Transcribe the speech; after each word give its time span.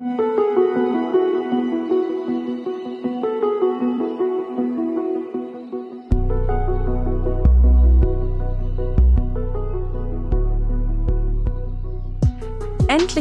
Endlich 0.00 0.14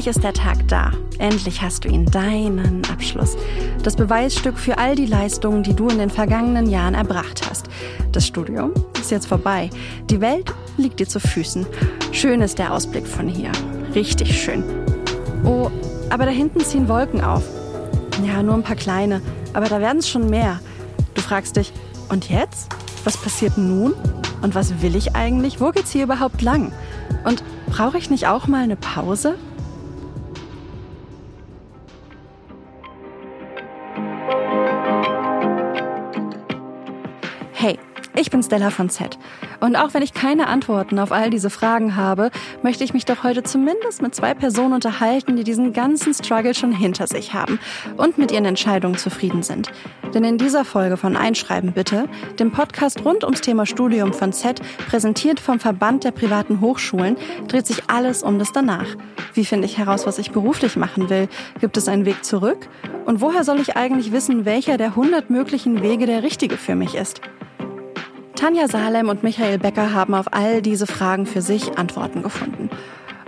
ist 0.05 0.23
der 0.23 0.33
Tag 0.33 0.67
da. 0.67 0.91
Endlich 1.17 1.63
hast 1.63 1.83
du 1.83 1.89
ihn, 1.89 2.05
deinen 2.05 2.86
Abschluss. 2.91 3.36
Das 3.82 3.96
Beweisstück 3.96 4.59
für 4.59 4.78
all 4.78 4.94
die 4.94 5.07
Leistungen, 5.07 5.64
die 5.64 5.73
du 5.73 5.89
in 5.89 5.98
den 5.98 6.12
vergangenen 6.12 6.70
Jahren 6.70 6.94
erbracht 6.94 7.41
hast. 7.50 7.66
Das 8.12 8.28
Studium 8.28 8.71
ist 9.00 9.09
jetzt 9.09 9.25
vorbei. 9.25 9.71
Die 10.12 10.21
Welt 10.21 10.54
liegt 10.78 11.00
dir 11.00 11.07
zu 11.07 11.20
Füßen. 11.20 11.66
Schön 12.12 12.41
ist 12.41 12.59
der 12.59 12.71
Ausblick 12.71 13.07
von 13.07 13.28
hier. 13.28 13.52
Richtig 13.96 14.39
schön. 14.39 14.64
Oh, 15.44 15.71
aber 16.09 16.25
da 16.25 16.31
hinten 16.31 16.59
ziehen 16.61 16.87
Wolken 16.87 17.21
auf. 17.21 17.43
Ja, 18.25 18.41
nur 18.41 18.55
ein 18.55 18.63
paar 18.63 18.75
kleine, 18.75 19.21
aber 19.53 19.67
da 19.67 19.79
werden 19.79 19.99
es 19.99 20.09
schon 20.09 20.29
mehr. 20.29 20.59
Du 21.13 21.21
fragst 21.21 21.55
dich, 21.55 21.71
und 22.09 22.29
jetzt? 22.29 22.70
Was 23.03 23.17
passiert 23.17 23.57
nun? 23.57 23.93
Und 24.41 24.55
was 24.55 24.81
will 24.81 24.95
ich 24.95 25.15
eigentlich? 25.15 25.59
Wo 25.59 25.71
geht's 25.71 25.91
hier 25.91 26.03
überhaupt 26.03 26.41
lang? 26.41 26.71
Und 27.25 27.43
brauche 27.67 27.98
ich 27.98 28.09
nicht 28.09 28.27
auch 28.27 28.48
mal 28.48 28.63
eine 28.63 28.75
Pause? 28.75 29.35
Ich 38.17 38.31
bin 38.31 38.41
Stella 38.41 38.71
von 38.71 38.89
Z. 38.89 39.17
Und 39.59 39.76
auch 39.76 39.94
wenn 39.94 40.02
ich 40.02 40.13
keine 40.13 40.48
Antworten 40.48 40.98
auf 40.98 41.12
all 41.12 41.30
diese 41.30 41.49
Fragen 41.49 41.95
habe, 41.95 42.31
möchte 42.63 42.84
ich 42.84 42.93
mich 42.93 43.05
doch 43.05 43.23
heute 43.23 43.43
zumindest 43.43 44.02
mit 44.02 44.16
zwei 44.16 44.34
Personen 44.34 44.73
unterhalten, 44.73 45.35
die 45.35 45.43
diesen 45.43 45.71
ganzen 45.71 46.13
Struggle 46.13 46.55
schon 46.55 46.71
hinter 46.71 47.07
sich 47.07 47.34
haben 47.34 47.59
und 47.95 48.17
mit 48.17 48.31
ihren 48.31 48.45
Entscheidungen 48.45 48.98
zufrieden 48.98 49.43
sind. 49.43 49.71
Denn 50.13 50.23
in 50.23 50.38
dieser 50.38 50.65
Folge 50.65 50.98
von 50.98 51.15
Einschreiben 51.15 51.73
bitte, 51.73 52.10
dem 52.40 52.51
Podcast 52.51 53.05
rund 53.05 53.23
ums 53.23 53.41
Thema 53.41 53.65
Studium 53.65 54.13
von 54.13 54.34
Z, 54.34 54.62
präsentiert 54.90 55.40
vom 55.40 55.60
Verband 55.60 56.04
der 56.04 56.12
privaten 56.12 56.60
Hochschulen, 56.60 57.18
dreht 57.48 57.68
sich 57.68 57.84
alles 57.88 58.23
um 58.23 58.40
das 58.40 58.51
danach. 58.51 58.88
Wie 59.34 59.45
finde 59.45 59.65
ich 59.65 59.77
heraus, 59.77 60.07
was 60.07 60.18
ich 60.18 60.32
beruflich 60.32 60.76
machen 60.76 61.10
will? 61.10 61.27
Gibt 61.60 61.77
es 61.77 61.88
einen 61.88 62.05
Weg 62.05 62.26
zurück? 62.26 62.68
Und 63.05 63.21
woher 63.21 63.43
soll 63.43 63.60
ich 63.60 63.76
eigentlich 63.76 64.12
wissen, 64.12 64.45
welcher 64.45 64.78
der 64.78 64.88
100 64.88 65.29
möglichen 65.29 65.81
Wege 65.84 66.07
der 66.07 66.23
richtige 66.23 66.57
für 66.57 66.75
mich 66.75 66.95
ist? 66.95 67.22
Tanja 68.38 68.68
Salem 68.68 69.09
und 69.09 69.24
Michael 69.24 69.57
Becker 69.57 69.96
haben 69.96 70.13
auf 70.13 70.28
all 70.31 70.62
diese 70.62 70.85
Fragen 70.85 71.25
für 71.25 71.41
sich 71.41 71.80
Antworten 71.80 72.22
gefunden. 72.22 72.69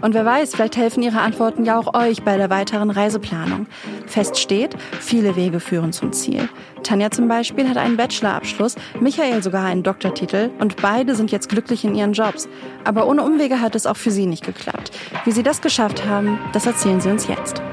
Und 0.03 0.13
wer 0.13 0.23
weiß, 0.23 0.53
vielleicht 0.53 0.77
helfen 0.77 1.01
ihre 1.01 1.19
Antworten 1.19 1.65
ja 1.65 1.79
auch 1.79 1.95
euch 1.95 2.21
bei 2.21 2.37
der 2.37 2.51
weiteren 2.51 2.91
Reiseplanung. 2.91 3.65
Fest 4.05 4.37
steht, 4.37 4.75
viele 4.99 5.35
Wege 5.35 5.59
führen 5.59 5.93
zum 5.93 6.13
Ziel. 6.13 6.47
Tanja 6.83 7.09
zum 7.09 7.27
Beispiel 7.27 7.67
hat 7.67 7.77
einen 7.77 7.97
Bachelorabschluss, 7.97 8.75
Michael 8.99 9.41
sogar 9.41 9.65
einen 9.65 9.81
Doktortitel 9.81 10.51
und 10.59 10.79
beide 10.79 11.15
sind 11.15 11.31
jetzt 11.31 11.49
glücklich 11.49 11.83
in 11.83 11.95
ihren 11.95 12.13
Jobs. 12.13 12.47
Aber 12.83 13.07
ohne 13.07 13.23
Umwege 13.23 13.61
hat 13.61 13.75
es 13.75 13.87
auch 13.87 13.97
für 13.97 14.11
sie 14.11 14.27
nicht 14.27 14.45
geklappt. 14.45 14.91
Wie 15.25 15.31
sie 15.31 15.43
das 15.43 15.59
geschafft 15.59 16.05
haben, 16.05 16.37
das 16.53 16.67
erzählen 16.67 17.01
sie 17.01 17.09
uns 17.09 17.27
jetzt. 17.27 17.63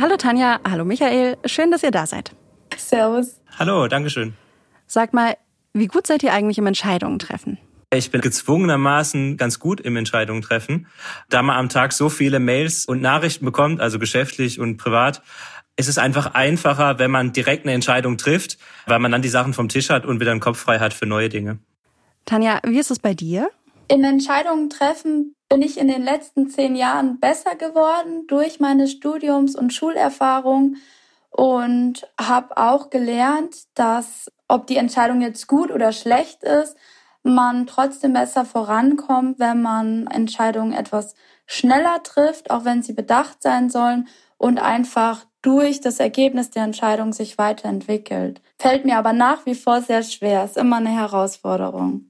Hallo 0.00 0.16
Tanja, 0.16 0.58
hallo 0.66 0.86
Michael, 0.86 1.36
schön, 1.44 1.70
dass 1.70 1.82
ihr 1.82 1.90
da 1.90 2.06
seid. 2.06 2.32
Servus. 2.78 3.40
Hallo, 3.58 3.86
Dankeschön. 3.86 4.39
Sag 4.92 5.14
mal, 5.14 5.36
wie 5.72 5.86
gut 5.86 6.08
seid 6.08 6.24
ihr 6.24 6.32
eigentlich 6.32 6.58
im 6.58 6.66
Entscheidungen 6.66 7.20
treffen? 7.20 7.58
Ich 7.94 8.10
bin 8.10 8.20
gezwungenermaßen 8.20 9.36
ganz 9.36 9.60
gut 9.60 9.80
im 9.80 9.94
Entscheidungen 9.94 10.42
treffen. 10.42 10.88
Da 11.28 11.44
man 11.44 11.56
am 11.56 11.68
Tag 11.68 11.92
so 11.92 12.08
viele 12.08 12.40
Mails 12.40 12.86
und 12.86 13.00
Nachrichten 13.00 13.44
bekommt, 13.44 13.80
also 13.80 14.00
geschäftlich 14.00 14.58
und 14.58 14.78
privat, 14.78 15.22
ist 15.76 15.88
es 15.88 15.96
einfach 15.96 16.34
einfacher, 16.34 16.98
wenn 16.98 17.12
man 17.12 17.32
direkt 17.32 17.66
eine 17.66 17.72
Entscheidung 17.72 18.16
trifft, 18.16 18.58
weil 18.86 18.98
man 18.98 19.12
dann 19.12 19.22
die 19.22 19.28
Sachen 19.28 19.54
vom 19.54 19.68
Tisch 19.68 19.90
hat 19.90 20.06
und 20.06 20.18
wieder 20.18 20.32
einen 20.32 20.40
Kopf 20.40 20.58
frei 20.58 20.80
hat 20.80 20.92
für 20.92 21.06
neue 21.06 21.28
Dinge. 21.28 21.60
Tanja, 22.24 22.58
wie 22.64 22.80
ist 22.80 22.90
es 22.90 22.98
bei 22.98 23.14
dir? 23.14 23.48
In 23.86 24.02
Entscheidungen 24.02 24.70
treffen 24.70 25.36
bin 25.48 25.62
ich 25.62 25.78
in 25.78 25.86
den 25.86 26.02
letzten 26.02 26.50
zehn 26.50 26.74
Jahren 26.74 27.20
besser 27.20 27.54
geworden 27.54 28.24
durch 28.26 28.58
meine 28.58 28.88
Studiums- 28.88 29.54
und 29.54 29.72
Schulerfahrung 29.72 30.78
und 31.30 32.08
habe 32.18 32.56
auch 32.56 32.90
gelernt, 32.90 33.54
dass 33.74 34.26
ob 34.50 34.66
die 34.66 34.76
Entscheidung 34.76 35.20
jetzt 35.22 35.46
gut 35.46 35.70
oder 35.70 35.92
schlecht 35.92 36.42
ist, 36.42 36.76
man 37.22 37.66
trotzdem 37.66 38.14
besser 38.14 38.44
vorankommt, 38.44 39.38
wenn 39.38 39.62
man 39.62 40.06
Entscheidungen 40.06 40.72
etwas 40.72 41.14
schneller 41.46 42.02
trifft, 42.02 42.50
auch 42.50 42.64
wenn 42.64 42.82
sie 42.82 42.92
bedacht 42.92 43.42
sein 43.42 43.70
sollen 43.70 44.08
und 44.38 44.58
einfach 44.58 45.26
durch 45.42 45.80
das 45.80 46.00
Ergebnis 46.00 46.50
der 46.50 46.64
Entscheidung 46.64 47.12
sich 47.12 47.38
weiterentwickelt. 47.38 48.40
Fällt 48.58 48.84
mir 48.84 48.98
aber 48.98 49.12
nach 49.12 49.46
wie 49.46 49.54
vor 49.54 49.80
sehr 49.82 50.02
schwer, 50.02 50.44
ist 50.44 50.56
immer 50.56 50.76
eine 50.76 50.90
Herausforderung. 50.90 52.06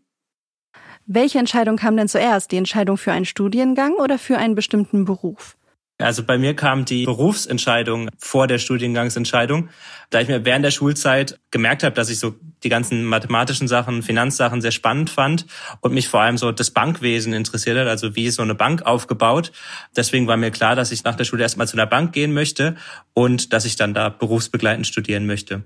Welche 1.07 1.39
Entscheidung 1.39 1.77
kam 1.77 1.97
denn 1.97 2.09
zuerst? 2.09 2.53
Die 2.53 2.57
Entscheidung 2.57 2.97
für 2.97 3.13
einen 3.13 3.25
Studiengang 3.25 3.95
oder 3.95 4.19
für 4.19 4.39
einen 4.39 4.55
bestimmten 4.55 5.05
Beruf? 5.05 5.57
Also 6.01 6.23
bei 6.25 6.39
mir 6.39 6.55
kam 6.55 6.85
die 6.85 7.05
Berufsentscheidung 7.05 8.09
vor 8.19 8.47
der 8.47 8.59
Studiengangsentscheidung, 8.59 9.69
da 10.11 10.21
ich 10.21 10.29
mir 10.29 10.45
während 10.45 10.65
der 10.65 10.71
Schulzeit 10.71 11.39
gemerkt 11.51 11.83
habe, 11.83 11.95
dass 11.95 12.11
ich 12.11 12.19
so 12.19 12.35
die 12.63 12.69
ganzen 12.69 13.05
mathematischen 13.05 13.69
Sachen, 13.69 14.03
Finanzsachen 14.03 14.61
sehr 14.61 14.71
spannend 14.71 15.11
fand 15.11 15.47
und 15.81 15.93
mich 15.93 16.09
vor 16.09 16.21
allem 16.21 16.39
so 16.39 16.53
das 16.53 16.71
Bankwesen 16.71 17.33
interessiert 17.33 17.79
hat, 17.79 17.87
also 17.87 18.17
wie 18.17 18.27
ist 18.27 18.37
so 18.37 18.43
eine 18.43 18.55
Bank 18.55 18.83
aufgebaut. 18.83 19.53
Deswegen 19.97 20.27
war 20.27 20.37
mir 20.37 20.51
klar, 20.51 20.77
dass 20.77 20.93
ich 20.93 21.05
nach 21.05 21.15
der 21.15 21.25
Schule 21.25 21.43
erstmal 21.43 21.69
zu 21.69 21.77
einer 21.77 21.87
Bank 21.87 22.13
gehen 22.13 22.33
möchte 22.33 22.77
und 23.15 23.53
dass 23.53 23.65
ich 23.65 23.77
dann 23.77 23.95
da 23.95 24.09
berufsbegleitend 24.09 24.87
studieren 24.87 25.27
möchte. 25.27 25.63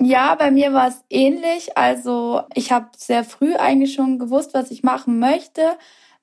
Ja, 0.00 0.34
bei 0.34 0.50
mir 0.50 0.72
war 0.72 0.88
es 0.88 1.04
ähnlich. 1.10 1.76
Also 1.76 2.42
ich 2.54 2.72
habe 2.72 2.88
sehr 2.96 3.22
früh 3.24 3.54
eigentlich 3.54 3.94
schon 3.94 4.18
gewusst, 4.18 4.52
was 4.52 4.70
ich 4.70 4.82
machen 4.82 5.20
möchte 5.20 5.62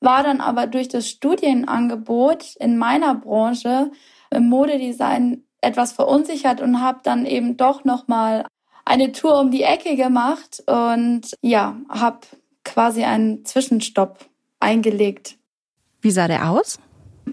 war 0.01 0.23
dann 0.23 0.41
aber 0.41 0.67
durch 0.67 0.87
das 0.87 1.09
Studienangebot 1.09 2.55
in 2.57 2.77
meiner 2.77 3.15
Branche 3.15 3.91
im 4.31 4.49
Modedesign 4.49 5.43
etwas 5.61 5.91
verunsichert 5.91 6.61
und 6.61 6.81
habe 6.81 6.99
dann 7.03 7.25
eben 7.25 7.57
doch 7.57 7.83
noch 7.83 8.07
mal 8.07 8.45
eine 8.85 9.11
Tour 9.11 9.39
um 9.39 9.51
die 9.51 9.63
Ecke 9.63 9.95
gemacht 9.95 10.63
und 10.65 11.33
ja, 11.41 11.77
habe 11.89 12.19
quasi 12.63 13.03
einen 13.03 13.45
Zwischenstopp 13.45 14.29
eingelegt. 14.59 15.37
Wie 16.01 16.11
sah 16.11 16.27
der 16.27 16.49
aus? 16.49 16.79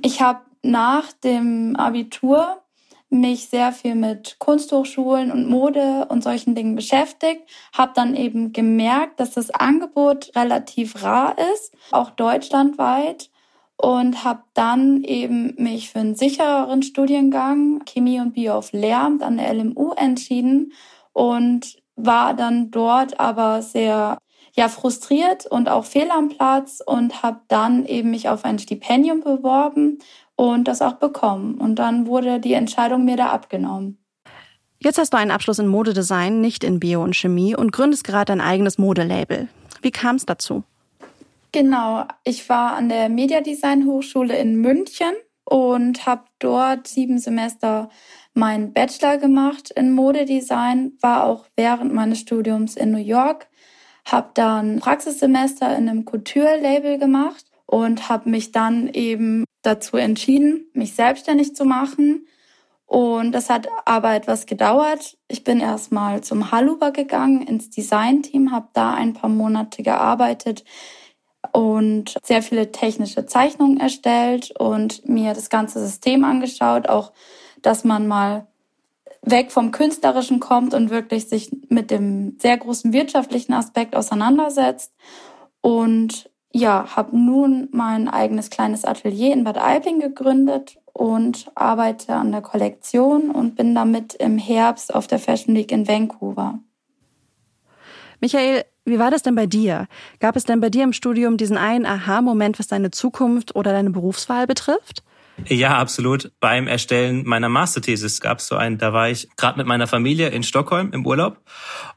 Ich 0.03 0.21
habe 0.21 0.41
nach 0.62 1.12
dem 1.12 1.76
Abitur 1.76 2.62
mich 3.09 3.49
sehr 3.49 3.72
viel 3.72 3.94
mit 3.94 4.37
Kunsthochschulen 4.39 5.31
und 5.31 5.49
Mode 5.49 6.06
und 6.09 6.22
solchen 6.22 6.55
Dingen 6.55 6.75
beschäftigt, 6.75 7.43
habe 7.72 7.93
dann 7.94 8.17
eben 8.17 8.53
gemerkt, 8.53 9.21
dass 9.21 9.33
das 9.33 9.50
Angebot 9.50 10.33
relativ 10.34 11.03
rar 11.03 11.37
ist, 11.55 11.72
auch 11.93 12.11
deutschlandweit 12.11 13.31
und 13.77 14.25
habe 14.25 14.43
dann 14.55 15.05
eben 15.05 15.55
mich 15.56 15.91
für 15.91 16.00
einen 16.00 16.17
sichereren 16.17 16.83
Studiengang 16.83 17.84
Chemie 17.84 18.21
und 18.21 18.33
Bio 18.33 18.55
auf 18.55 18.72
Lehramt 18.72 19.23
an 19.23 19.37
der 19.37 19.53
LMU 19.53 19.93
entschieden 19.93 20.73
und 21.12 21.77
war 21.94 22.34
dann 22.34 22.71
dort 22.71 23.21
aber 23.21 23.62
sehr 23.62 24.19
ja 24.55 24.69
frustriert 24.69 25.47
und 25.47 25.69
auch 25.69 25.84
fehl 25.84 26.11
am 26.11 26.28
Platz 26.28 26.83
und 26.84 27.23
habe 27.23 27.41
dann 27.49 27.84
eben 27.84 28.11
mich 28.11 28.28
auf 28.28 28.44
ein 28.44 28.59
Stipendium 28.59 29.21
beworben 29.21 29.99
und 30.36 30.69
das 30.69 30.82
auch 30.82 30.94
bekommen. 30.94 31.54
Und 31.54 31.76
dann 31.76 32.06
wurde 32.06 32.41
die 32.41 32.52
Entscheidung 32.52 33.04
mir 33.04 33.16
da 33.16 33.28
abgenommen. 33.30 33.98
Jetzt 34.78 34.98
hast 34.98 35.12
du 35.12 35.16
einen 35.16 35.30
Abschluss 35.30 35.58
in 35.58 35.66
Modedesign, 35.66 36.41
nicht 36.41 36.62
in 36.62 36.78
Bio 36.78 37.02
und 37.02 37.16
Chemie 37.16 37.56
und 37.56 37.72
gründest 37.72 38.04
gerade 38.04 38.32
ein 38.32 38.42
eigenes 38.42 38.78
Modelabel. 38.78 39.48
Wie 39.80 39.91
kam 39.91 40.16
es 40.16 40.26
dazu? 40.26 40.64
Genau, 41.52 42.04
ich 42.25 42.48
war 42.48 42.75
an 42.75 42.91
der 42.91 43.08
Mediadesign 43.08 43.86
Hochschule 43.86 44.36
in 44.36 44.56
München 44.56 45.14
und 45.44 46.04
habe 46.04 46.25
dort 46.38 46.87
sieben 46.87 47.19
Semester 47.19 47.88
meinen 48.34 48.75
Bachelor 48.75 49.16
gemacht 49.16 49.70
in 49.70 49.93
Modedesign, 49.93 50.93
war 51.00 51.25
auch 51.25 51.46
während 51.56 51.94
meines 51.94 52.20
Studiums 52.20 52.76
in 52.76 52.90
New 52.90 52.99
York, 52.99 53.49
habe 54.05 54.31
dann 54.34 54.81
Praxissemester 54.81 55.75
in 55.76 55.88
einem 55.88 56.05
Couture-Label 56.05 56.99
gemacht 56.99 57.46
und 57.64 58.11
habe 58.11 58.28
mich 58.28 58.52
dann 58.52 58.88
eben 58.88 59.44
dazu 59.66 59.96
entschieden, 59.96 60.66
mich 60.72 60.94
selbstständig 60.94 61.54
zu 61.54 61.64
machen. 61.64 62.26
Und 62.86 63.32
das 63.32 63.50
hat 63.50 63.66
aber 63.84 64.14
etwas 64.14 64.46
gedauert. 64.46 65.18
Ich 65.28 65.42
bin 65.42 65.58
erstmal 65.58 66.22
zum 66.22 66.52
Haluber 66.52 66.92
gegangen, 66.92 67.42
ins 67.42 67.70
Design-Team, 67.70 68.52
habe 68.52 68.68
da 68.74 68.94
ein 68.94 69.12
paar 69.12 69.30
Monate 69.30 69.82
gearbeitet 69.82 70.64
und 71.52 72.16
sehr 72.22 72.42
viele 72.42 72.70
technische 72.72 73.26
Zeichnungen 73.26 73.78
erstellt 73.78 74.52
und 74.58 75.08
mir 75.08 75.34
das 75.34 75.50
ganze 75.50 75.80
System 75.80 76.24
angeschaut, 76.24 76.88
auch 76.88 77.12
dass 77.62 77.84
man 77.84 78.06
mal 78.06 78.46
weg 79.22 79.50
vom 79.50 79.72
Künstlerischen 79.72 80.38
kommt 80.38 80.72
und 80.72 80.90
wirklich 80.90 81.28
sich 81.28 81.50
mit 81.68 81.90
dem 81.90 82.38
sehr 82.40 82.56
großen 82.56 82.92
wirtschaftlichen 82.92 83.52
Aspekt 83.54 83.96
auseinandersetzt. 83.96 84.92
Und 85.60 86.30
ja, 86.52 86.96
habe 86.96 87.16
nun 87.16 87.69
mein 87.72 88.08
eigenes 88.08 88.50
kleines 88.50 88.84
Atelier 88.84 89.32
in 89.32 89.44
Bad 89.44 89.58
Aibling 89.58 90.00
gegründet 90.00 90.78
und 90.93 91.50
arbeite 91.54 92.14
an 92.14 92.32
der 92.32 92.40
Kollektion 92.40 93.31
und 93.31 93.56
bin 93.56 93.75
damit 93.75 94.14
im 94.14 94.38
Herbst 94.38 94.94
auf 94.94 95.06
der 95.06 95.19
Fashion 95.19 95.54
Week 95.54 95.70
in 95.70 95.87
Vancouver. 95.87 96.58
Michael, 98.20 98.64
wie 98.87 98.98
war 98.98 99.10
das 99.10 99.22
denn 99.22 99.34
bei 99.34 99.46
dir? 99.46 99.88
Gab 100.20 100.37
es 100.37 100.44
denn 100.44 100.60
bei 100.60 100.70
dir 100.70 100.84
im 100.84 100.93
Studium 100.93 101.37
diesen 101.37 101.58
einen 101.58 101.84
Aha-Moment, 101.84 102.58
was 102.58 102.69
deine 102.69 102.90
Zukunft 102.90 103.54
oder 103.54 103.72
deine 103.72 103.90
Berufswahl 103.90 104.46
betrifft? 104.46 105.02
Ja, 105.44 105.77
absolut. 105.77 106.33
Beim 106.41 106.67
Erstellen 106.67 107.23
meiner 107.27 107.50
Masterthesis 107.50 108.21
gab 108.23 108.38
es 108.38 108.47
so 108.47 108.56
einen, 108.56 108.79
da 108.79 108.94
war 108.94 109.11
ich 109.11 109.29
gerade 109.37 109.59
mit 109.59 109.67
meiner 109.67 109.87
Familie 109.87 110.29
in 110.29 110.43
Stockholm 110.43 110.93
im 110.93 111.05
Urlaub 111.05 111.43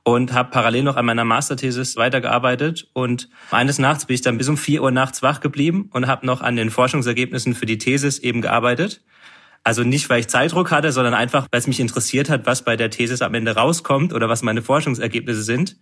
und 0.04 0.34
habe 0.34 0.52
parallel 0.52 0.84
noch 0.84 0.98
an 0.98 1.06
meiner 1.06 1.24
Masterthesis 1.24 1.96
weitergearbeitet. 1.96 2.90
Und 2.94 3.30
eines 3.50 3.80
Nachts 3.80 4.06
bin 4.06 4.16
ich 4.16 4.22
dann 4.22 4.38
bis 4.38 4.50
um 4.50 4.58
vier 4.58 4.84
Uhr 4.84 4.92
nachts 4.92 5.24
wach 5.24 5.40
geblieben 5.40 5.90
und 5.94 6.08
habe 6.08 6.26
noch 6.26 6.42
an 6.42 6.58
den 6.58 6.70
Forschungsergebnissen 6.70 7.56
für 7.56 7.66
die 7.66 7.78
Thesis 7.78 8.20
eben 8.20 8.42
gearbeitet. 8.42 9.02
Also 9.64 9.84
nicht, 9.84 10.10
weil 10.10 10.20
ich 10.20 10.28
Zeitdruck 10.28 10.72
hatte, 10.72 10.92
sondern 10.92 11.14
einfach, 11.14 11.48
weil 11.52 11.60
es 11.60 11.68
mich 11.68 11.80
interessiert 11.80 12.30
hat, 12.30 12.46
was 12.46 12.64
bei 12.64 12.76
der 12.76 12.90
Thesis 12.90 13.22
am 13.22 13.34
Ende 13.34 13.56
rauskommt 13.56 14.14
oder 14.14 14.28
was 14.28 14.42
meine 14.42 14.62
Forschungsergebnisse 14.62 15.44
sind. 15.44 15.78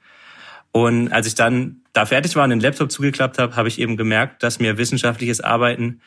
Und 0.71 1.11
als 1.11 1.25
ich 1.25 1.35
dann 1.35 1.81
da 1.93 2.05
fertig 2.05 2.35
war 2.35 2.43
und 2.43 2.51
den 2.51 2.59
Laptop 2.59 2.91
zugeklappt 2.91 3.39
habe, 3.39 3.55
habe 3.55 3.67
ich 3.67 3.79
eben 3.79 3.97
gemerkt, 3.97 4.43
dass 4.43 4.59
mir 4.59 4.77
wissenschaftliches 4.77 5.41
Arbeiten 5.41 6.01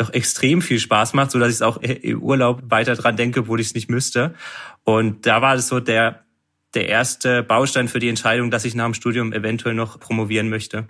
doch 0.00 0.12
extrem 0.12 0.62
viel 0.62 0.78
Spaß 0.78 1.12
macht, 1.14 1.30
so 1.30 1.38
dass 1.38 1.54
ich 1.54 1.62
auch 1.62 1.76
im 1.78 2.22
Urlaub 2.22 2.62
weiter 2.68 2.94
dran 2.94 3.16
denke, 3.16 3.40
obwohl 3.40 3.60
ich 3.60 3.68
es 3.68 3.74
nicht 3.74 3.90
müsste. 3.90 4.34
Und 4.84 5.26
da 5.26 5.42
war 5.42 5.54
es 5.54 5.68
so 5.68 5.80
der 5.80 6.24
der 6.74 6.88
erste 6.88 7.42
Baustein 7.42 7.88
für 7.88 7.98
die 7.98 8.08
Entscheidung, 8.08 8.50
dass 8.50 8.64
ich 8.64 8.74
nach 8.74 8.84
dem 8.84 8.94
Studium 8.94 9.32
eventuell 9.32 9.74
noch 9.74 9.98
promovieren 9.98 10.48
möchte. 10.48 10.86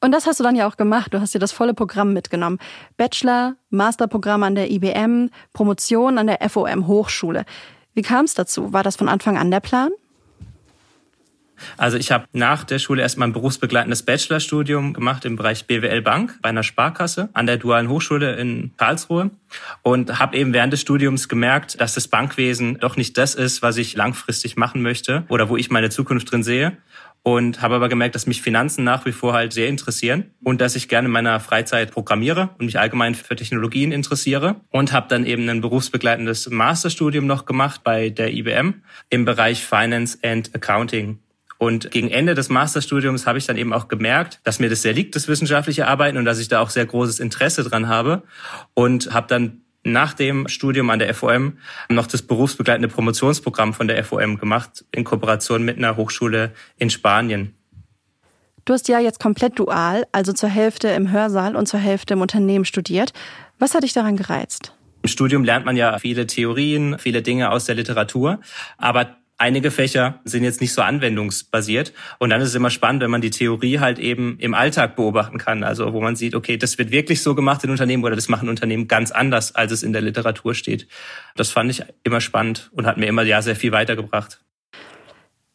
Und 0.00 0.12
das 0.12 0.26
hast 0.26 0.40
du 0.40 0.44
dann 0.44 0.56
ja 0.56 0.68
auch 0.68 0.76
gemacht. 0.76 1.14
Du 1.14 1.20
hast 1.20 1.34
dir 1.34 1.38
das 1.38 1.52
volle 1.52 1.74
Programm 1.74 2.12
mitgenommen. 2.12 2.58
Bachelor, 2.96 3.56
Masterprogramm 3.70 4.42
an 4.42 4.54
der 4.54 4.70
IBM, 4.70 5.30
Promotion 5.52 6.18
an 6.18 6.26
der 6.26 6.38
FOM 6.48 6.86
Hochschule. 6.86 7.44
Wie 7.94 8.02
kam 8.02 8.24
es 8.24 8.34
dazu? 8.34 8.72
War 8.72 8.82
das 8.82 8.96
von 8.96 9.08
Anfang 9.08 9.38
an 9.38 9.50
der 9.50 9.60
Plan? 9.60 9.90
Also 11.76 11.96
ich 11.96 12.12
habe 12.12 12.26
nach 12.32 12.64
der 12.64 12.78
Schule 12.78 13.02
erstmal 13.02 13.28
ein 13.28 13.32
berufsbegleitendes 13.32 14.02
Bachelorstudium 14.02 14.92
gemacht 14.92 15.24
im 15.24 15.36
Bereich 15.36 15.66
BWL 15.66 16.02
Bank 16.02 16.38
bei 16.42 16.48
einer 16.48 16.62
Sparkasse 16.62 17.28
an 17.32 17.46
der 17.46 17.56
Dualen 17.56 17.88
Hochschule 17.88 18.36
in 18.36 18.72
Karlsruhe 18.76 19.30
und 19.82 20.18
habe 20.18 20.36
eben 20.36 20.52
während 20.52 20.72
des 20.72 20.80
Studiums 20.80 21.28
gemerkt, 21.28 21.80
dass 21.80 21.94
das 21.94 22.08
Bankwesen 22.08 22.78
doch 22.78 22.96
nicht 22.96 23.16
das 23.18 23.34
ist, 23.34 23.62
was 23.62 23.76
ich 23.76 23.96
langfristig 23.96 24.56
machen 24.56 24.82
möchte 24.82 25.24
oder 25.28 25.48
wo 25.48 25.56
ich 25.56 25.70
meine 25.70 25.90
Zukunft 25.90 26.30
drin 26.30 26.42
sehe 26.42 26.76
und 27.24 27.62
habe 27.62 27.76
aber 27.76 27.88
gemerkt, 27.88 28.14
dass 28.14 28.26
mich 28.26 28.42
Finanzen 28.42 28.84
nach 28.84 29.06
wie 29.06 29.12
vor 29.12 29.32
halt 29.32 29.52
sehr 29.52 29.68
interessieren 29.68 30.30
und 30.44 30.60
dass 30.60 30.76
ich 30.76 30.88
gerne 30.88 31.06
in 31.06 31.12
meiner 31.12 31.40
Freizeit 31.40 31.90
programmiere 31.90 32.50
und 32.58 32.66
mich 32.66 32.78
allgemein 32.78 33.14
für 33.14 33.34
Technologien 33.34 33.92
interessiere 33.92 34.56
und 34.70 34.92
habe 34.92 35.08
dann 35.08 35.24
eben 35.24 35.48
ein 35.48 35.62
berufsbegleitendes 35.62 36.50
Masterstudium 36.50 37.26
noch 37.26 37.46
gemacht 37.46 37.80
bei 37.82 38.10
der 38.10 38.32
IBM 38.32 38.82
im 39.08 39.24
Bereich 39.24 39.64
Finance 39.64 40.18
and 40.22 40.54
Accounting. 40.54 41.18
Und 41.64 41.90
gegen 41.90 42.10
Ende 42.10 42.34
des 42.34 42.50
Masterstudiums 42.50 43.26
habe 43.26 43.38
ich 43.38 43.46
dann 43.46 43.56
eben 43.56 43.72
auch 43.72 43.88
gemerkt, 43.88 44.38
dass 44.44 44.60
mir 44.60 44.68
das 44.68 44.82
sehr 44.82 44.92
liegt, 44.92 45.16
das 45.16 45.28
wissenschaftliche 45.28 45.88
Arbeiten 45.88 46.18
und 46.18 46.26
dass 46.26 46.38
ich 46.38 46.48
da 46.48 46.60
auch 46.60 46.68
sehr 46.68 46.84
großes 46.84 47.20
Interesse 47.20 47.64
dran 47.64 47.88
habe 47.88 48.22
und 48.74 49.14
habe 49.14 49.28
dann 49.28 49.62
nach 49.82 50.12
dem 50.12 50.46
Studium 50.46 50.90
an 50.90 50.98
der 50.98 51.14
FOM 51.14 51.56
noch 51.88 52.06
das 52.06 52.20
berufsbegleitende 52.20 52.88
Promotionsprogramm 52.88 53.72
von 53.72 53.88
der 53.88 54.04
FOM 54.04 54.36
gemacht 54.36 54.84
in 54.92 55.04
Kooperation 55.04 55.64
mit 55.64 55.78
einer 55.78 55.96
Hochschule 55.96 56.52
in 56.76 56.90
Spanien. 56.90 57.54
Du 58.66 58.74
hast 58.74 58.86
ja 58.88 59.00
jetzt 59.00 59.18
komplett 59.18 59.58
dual, 59.58 60.04
also 60.12 60.34
zur 60.34 60.50
Hälfte 60.50 60.88
im 60.88 61.10
Hörsaal 61.12 61.56
und 61.56 61.66
zur 61.66 61.80
Hälfte 61.80 62.12
im 62.12 62.20
Unternehmen 62.20 62.66
studiert. 62.66 63.14
Was 63.58 63.74
hat 63.74 63.84
dich 63.84 63.94
daran 63.94 64.18
gereizt? 64.18 64.74
Im 65.00 65.08
Studium 65.08 65.44
lernt 65.44 65.64
man 65.64 65.76
ja 65.76 65.98
viele 65.98 66.26
Theorien, 66.26 66.98
viele 66.98 67.22
Dinge 67.22 67.50
aus 67.50 67.64
der 67.64 67.74
Literatur, 67.74 68.40
aber 68.76 69.16
Einige 69.36 69.72
Fächer 69.72 70.20
sind 70.24 70.44
jetzt 70.44 70.60
nicht 70.60 70.72
so 70.72 70.82
anwendungsbasiert. 70.82 71.92
Und 72.20 72.30
dann 72.30 72.40
ist 72.40 72.48
es 72.48 72.54
immer 72.54 72.70
spannend, 72.70 73.02
wenn 73.02 73.10
man 73.10 73.20
die 73.20 73.30
Theorie 73.30 73.80
halt 73.80 73.98
eben 73.98 74.38
im 74.38 74.54
Alltag 74.54 74.94
beobachten 74.94 75.38
kann. 75.38 75.64
Also 75.64 75.92
wo 75.92 76.00
man 76.00 76.14
sieht, 76.14 76.36
okay, 76.36 76.56
das 76.56 76.78
wird 76.78 76.92
wirklich 76.92 77.20
so 77.20 77.34
gemacht 77.34 77.64
in 77.64 77.70
Unternehmen 77.70 78.04
oder 78.04 78.14
das 78.14 78.28
machen 78.28 78.48
Unternehmen 78.48 78.86
ganz 78.86 79.10
anders, 79.10 79.54
als 79.54 79.72
es 79.72 79.82
in 79.82 79.92
der 79.92 80.02
Literatur 80.02 80.54
steht. 80.54 80.86
Das 81.34 81.50
fand 81.50 81.70
ich 81.70 81.82
immer 82.04 82.20
spannend 82.20 82.70
und 82.74 82.86
hat 82.86 82.96
mir 82.96 83.06
immer 83.06 83.22
ja 83.22 83.42
sehr 83.42 83.56
viel 83.56 83.72
weitergebracht. 83.72 84.40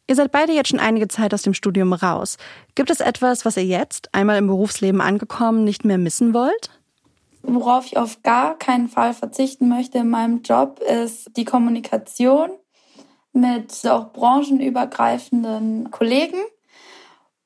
Ihr 0.06 0.16
seid 0.16 0.32
beide 0.32 0.52
jetzt 0.52 0.68
schon 0.68 0.80
einige 0.80 1.08
Zeit 1.08 1.32
aus 1.32 1.42
dem 1.42 1.54
Studium 1.54 1.92
raus. 1.92 2.36
Gibt 2.74 2.90
es 2.90 3.00
etwas, 3.00 3.44
was 3.44 3.56
ihr 3.56 3.64
jetzt, 3.64 4.12
einmal 4.12 4.38
im 4.38 4.48
Berufsleben 4.48 5.00
angekommen, 5.00 5.64
nicht 5.64 5.84
mehr 5.84 5.98
missen 5.98 6.34
wollt? 6.34 6.70
Worauf 7.42 7.86
ich 7.86 7.96
auf 7.96 8.22
gar 8.22 8.58
keinen 8.58 8.88
Fall 8.88 9.14
verzichten 9.14 9.68
möchte 9.68 9.98
in 9.98 10.10
meinem 10.10 10.42
Job, 10.42 10.80
ist 10.80 11.30
die 11.36 11.44
Kommunikation 11.44 12.50
mit 13.32 13.86
auch 13.86 14.12
branchenübergreifenden 14.12 15.90
Kollegen. 15.90 16.38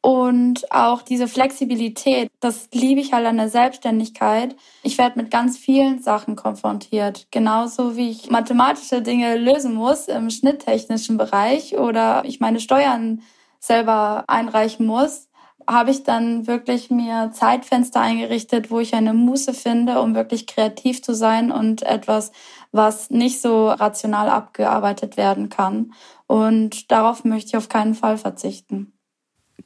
Und 0.00 0.70
auch 0.70 1.00
diese 1.00 1.26
Flexibilität, 1.28 2.30
das 2.40 2.68
liebe 2.74 3.00
ich 3.00 3.14
halt 3.14 3.26
an 3.26 3.38
der 3.38 3.48
Selbstständigkeit. 3.48 4.54
Ich 4.82 4.98
werde 4.98 5.18
mit 5.18 5.30
ganz 5.30 5.56
vielen 5.56 6.02
Sachen 6.02 6.36
konfrontiert. 6.36 7.26
Genauso 7.30 7.96
wie 7.96 8.10
ich 8.10 8.28
mathematische 8.28 9.00
Dinge 9.00 9.38
lösen 9.38 9.72
muss 9.72 10.08
im 10.08 10.28
schnitttechnischen 10.28 11.16
Bereich 11.16 11.78
oder 11.78 12.22
ich 12.26 12.38
meine 12.38 12.60
Steuern 12.60 13.22
selber 13.60 14.24
einreichen 14.26 14.84
muss, 14.84 15.30
habe 15.68 15.90
ich 15.90 16.02
dann 16.02 16.46
wirklich 16.46 16.90
mir 16.90 17.30
Zeitfenster 17.32 18.00
eingerichtet, 18.00 18.70
wo 18.70 18.80
ich 18.80 18.94
eine 18.94 19.14
Muße 19.14 19.54
finde, 19.54 20.00
um 20.00 20.14
wirklich 20.14 20.46
kreativ 20.46 21.02
zu 21.02 21.14
sein 21.14 21.50
und 21.50 21.82
etwas 21.82 22.32
was 22.74 23.08
nicht 23.10 23.40
so 23.40 23.68
rational 23.68 24.28
abgearbeitet 24.28 25.16
werden 25.16 25.48
kann. 25.48 25.92
Und 26.26 26.90
darauf 26.90 27.24
möchte 27.24 27.50
ich 27.50 27.56
auf 27.56 27.68
keinen 27.68 27.94
Fall 27.94 28.18
verzichten. 28.18 28.92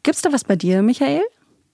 Gibt's 0.03 0.21
da 0.21 0.31
was 0.31 0.45
bei 0.45 0.57
dir, 0.57 0.83
Michael? 0.83 1.23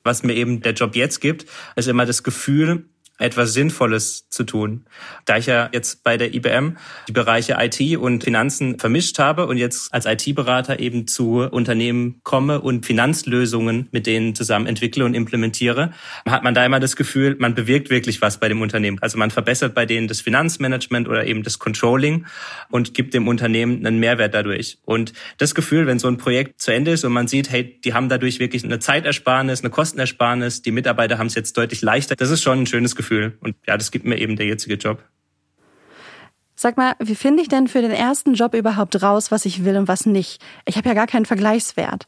Was 0.04 0.22
mir 0.22 0.34
eben 0.34 0.60
der 0.60 0.74
Job 0.74 0.94
jetzt 0.94 1.20
gibt, 1.20 1.46
ist 1.74 1.88
immer 1.88 2.06
das 2.06 2.22
Gefühl, 2.22 2.88
etwas 3.18 3.52
Sinnvolles 3.52 4.28
zu 4.28 4.42
tun. 4.42 4.86
Da 5.24 5.36
ich 5.36 5.46
ja 5.46 5.68
jetzt 5.72 6.02
bei 6.02 6.16
der 6.16 6.34
IBM 6.34 6.76
die 7.08 7.12
Bereiche 7.12 7.56
IT 7.60 7.96
und 7.96 8.24
Finanzen 8.24 8.78
vermischt 8.80 9.20
habe 9.20 9.46
und 9.46 9.56
jetzt 9.56 9.94
als 9.94 10.06
IT-Berater 10.06 10.80
eben 10.80 11.06
zu 11.06 11.42
Unternehmen 11.42 12.20
komme 12.24 12.60
und 12.60 12.84
Finanzlösungen 12.84 13.88
mit 13.92 14.06
denen 14.06 14.34
zusammen 14.34 14.66
entwickle 14.66 15.04
und 15.04 15.14
implementiere, 15.14 15.92
hat 16.26 16.42
man 16.42 16.54
da 16.54 16.66
immer 16.66 16.80
das 16.80 16.96
Gefühl, 16.96 17.36
man 17.38 17.54
bewirkt 17.54 17.88
wirklich 17.88 18.20
was 18.20 18.38
bei 18.38 18.48
dem 18.48 18.60
Unternehmen. 18.60 18.98
Also 19.00 19.16
man 19.16 19.30
verbessert 19.30 19.74
bei 19.74 19.86
denen 19.86 20.08
das 20.08 20.20
Finanzmanagement 20.20 21.06
oder 21.06 21.24
eben 21.24 21.44
das 21.44 21.60
Controlling 21.60 22.26
und 22.70 22.94
gibt 22.94 23.14
dem 23.14 23.28
Unternehmen 23.28 23.86
einen 23.86 24.00
Mehrwert 24.00 24.34
dadurch. 24.34 24.78
Und 24.84 25.12
das 25.38 25.54
Gefühl, 25.54 25.86
wenn 25.86 26.00
so 26.00 26.08
ein 26.08 26.18
Projekt 26.18 26.60
zu 26.60 26.72
Ende 26.72 26.90
ist 26.90 27.04
und 27.04 27.12
man 27.12 27.28
sieht, 27.28 27.50
hey, 27.50 27.80
die 27.84 27.94
haben 27.94 28.08
dadurch 28.08 28.40
wirklich 28.40 28.64
eine 28.64 28.80
Zeitersparnis, 28.80 29.60
eine 29.60 29.70
Kostenersparnis, 29.70 30.62
die 30.62 30.72
Mitarbeiter 30.72 31.18
haben 31.18 31.28
es 31.28 31.36
jetzt 31.36 31.56
deutlich 31.56 31.80
leichter, 31.80 32.16
das 32.16 32.30
ist 32.30 32.42
schon 32.42 32.62
ein 32.62 32.66
schönes 32.66 32.96
Gefühl. 32.96 33.03
Gefühl. 33.04 33.38
Und 33.40 33.56
ja, 33.66 33.76
das 33.76 33.90
gibt 33.90 34.04
mir 34.04 34.18
eben 34.18 34.36
der 34.36 34.46
jetzige 34.46 34.74
Job. 34.74 35.02
Sag 36.56 36.76
mal, 36.76 36.94
wie 36.98 37.14
finde 37.14 37.42
ich 37.42 37.48
denn 37.48 37.68
für 37.68 37.82
den 37.82 37.90
ersten 37.90 38.34
Job 38.34 38.54
überhaupt 38.54 39.02
raus, 39.02 39.30
was 39.30 39.44
ich 39.44 39.64
will 39.64 39.76
und 39.76 39.88
was 39.88 40.06
nicht? 40.06 40.42
Ich 40.66 40.76
habe 40.76 40.88
ja 40.88 40.94
gar 40.94 41.06
keinen 41.06 41.26
Vergleichswert. 41.26 42.06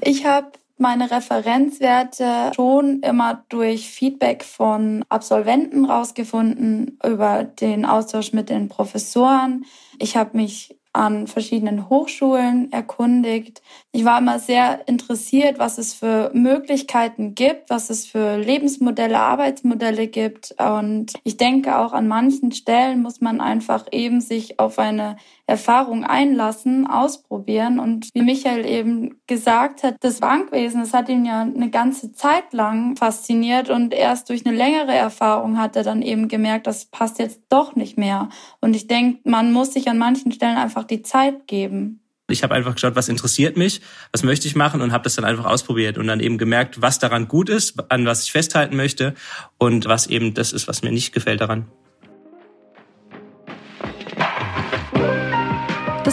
Ich 0.00 0.26
habe 0.26 0.52
meine 0.76 1.10
Referenzwerte 1.10 2.52
schon 2.54 3.00
immer 3.00 3.44
durch 3.48 3.90
Feedback 3.90 4.44
von 4.44 5.04
Absolventen 5.08 5.84
rausgefunden, 5.84 6.98
über 7.04 7.44
den 7.44 7.84
Austausch 7.84 8.32
mit 8.32 8.48
den 8.48 8.68
Professoren. 8.68 9.64
Ich 9.98 10.16
habe 10.16 10.36
mich 10.36 10.79
an 10.92 11.28
verschiedenen 11.28 11.88
Hochschulen 11.88 12.72
erkundigt. 12.72 13.62
Ich 13.92 14.04
war 14.04 14.18
immer 14.18 14.38
sehr 14.38 14.88
interessiert, 14.88 15.58
was 15.58 15.78
es 15.78 15.94
für 15.94 16.30
Möglichkeiten 16.34 17.34
gibt, 17.34 17.70
was 17.70 17.90
es 17.90 18.06
für 18.06 18.36
Lebensmodelle, 18.36 19.18
Arbeitsmodelle 19.18 20.08
gibt. 20.08 20.54
Und 20.58 21.14
ich 21.22 21.36
denke 21.36 21.78
auch 21.78 21.92
an 21.92 22.08
manchen 22.08 22.50
Stellen 22.52 23.02
muss 23.02 23.20
man 23.20 23.40
einfach 23.40 23.86
eben 23.92 24.20
sich 24.20 24.58
auf 24.58 24.78
eine 24.78 25.16
Erfahrung 25.50 26.04
einlassen, 26.04 26.86
ausprobieren. 26.86 27.78
Und 27.78 28.08
wie 28.14 28.22
Michael 28.22 28.64
eben 28.64 29.20
gesagt 29.26 29.82
hat, 29.82 29.96
das 30.00 30.20
Bankwesen, 30.20 30.80
das 30.80 30.94
hat 30.94 31.08
ihn 31.08 31.24
ja 31.24 31.42
eine 31.42 31.70
ganze 31.70 32.12
Zeit 32.12 32.52
lang 32.52 32.96
fasziniert 32.96 33.68
und 33.68 33.92
erst 33.92 34.30
durch 34.30 34.46
eine 34.46 34.56
längere 34.56 34.94
Erfahrung 34.94 35.58
hat 35.58 35.76
er 35.76 35.82
dann 35.82 36.02
eben 36.02 36.28
gemerkt, 36.28 36.66
das 36.66 36.86
passt 36.86 37.18
jetzt 37.18 37.40
doch 37.48 37.74
nicht 37.74 37.98
mehr. 37.98 38.28
Und 38.60 38.74
ich 38.74 38.86
denke, 38.86 39.20
man 39.28 39.52
muss 39.52 39.72
sich 39.74 39.88
an 39.88 39.98
manchen 39.98 40.32
Stellen 40.32 40.56
einfach 40.56 40.84
die 40.84 41.02
Zeit 41.02 41.46
geben. 41.46 42.00
Ich 42.28 42.42
habe 42.44 42.54
einfach 42.54 42.74
geschaut, 42.74 42.94
was 42.94 43.08
interessiert 43.08 43.56
mich, 43.56 43.80
was 44.12 44.22
möchte 44.22 44.46
ich 44.46 44.54
machen 44.54 44.80
und 44.80 44.92
habe 44.92 45.02
das 45.02 45.16
dann 45.16 45.24
einfach 45.24 45.46
ausprobiert 45.46 45.98
und 45.98 46.06
dann 46.06 46.20
eben 46.20 46.38
gemerkt, 46.38 46.80
was 46.80 47.00
daran 47.00 47.26
gut 47.26 47.48
ist, 47.48 47.90
an 47.90 48.06
was 48.06 48.22
ich 48.22 48.32
festhalten 48.32 48.76
möchte 48.76 49.14
und 49.58 49.86
was 49.86 50.06
eben 50.06 50.32
das 50.34 50.52
ist, 50.52 50.68
was 50.68 50.82
mir 50.82 50.92
nicht 50.92 51.12
gefällt 51.12 51.40
daran. 51.40 51.66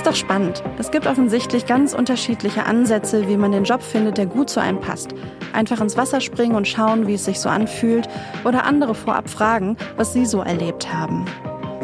Doch 0.07 0.15
spannend. 0.15 0.63
Es 0.77 0.89
gibt 0.89 1.05
offensichtlich 1.05 1.65
ganz 1.65 1.93
unterschiedliche 1.93 2.65
Ansätze, 2.65 3.27
wie 3.27 3.35
man 3.35 3.51
den 3.51 3.65
Job 3.65 3.83
findet, 3.83 4.17
der 4.17 4.25
gut 4.25 4.49
zu 4.49 4.61
einem 4.61 4.79
passt. 4.79 5.09
Einfach 5.51 5.81
ins 5.81 5.97
Wasser 5.97 6.21
springen 6.21 6.55
und 6.55 6.65
schauen, 6.65 7.07
wie 7.07 7.15
es 7.15 7.25
sich 7.25 7.41
so 7.41 7.49
anfühlt 7.49 8.07
oder 8.45 8.63
andere 8.63 8.95
vorab 8.95 9.29
fragen, 9.29 9.75
was 9.97 10.13
sie 10.13 10.25
so 10.25 10.39
erlebt 10.39 10.93
haben. 10.93 11.25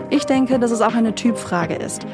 Ich 0.09 0.25
denke, 0.25 0.57
dass 0.57 0.71
es 0.71 0.79
auch 0.79 0.95
eine 0.95 1.13
Typfrage 1.13 1.75
ist. 1.75 2.05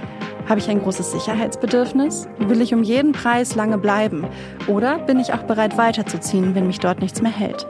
Habe 0.47 0.59
ich 0.59 0.67
ein 0.67 0.81
großes 0.81 1.11
Sicherheitsbedürfnis? 1.11 2.27
Will 2.39 2.61
ich 2.61 2.73
um 2.73 2.81
jeden 2.81 3.11
Preis 3.11 3.53
lange 3.53 3.77
bleiben? 3.77 4.25
Oder 4.65 4.97
bin 4.97 5.19
ich 5.19 5.31
auch 5.33 5.43
bereit 5.43 5.77
weiterzuziehen, 5.77 6.55
wenn 6.55 6.65
mich 6.65 6.79
dort 6.79 7.01
nichts 7.01 7.21
mehr 7.21 7.31
hält? 7.31 7.67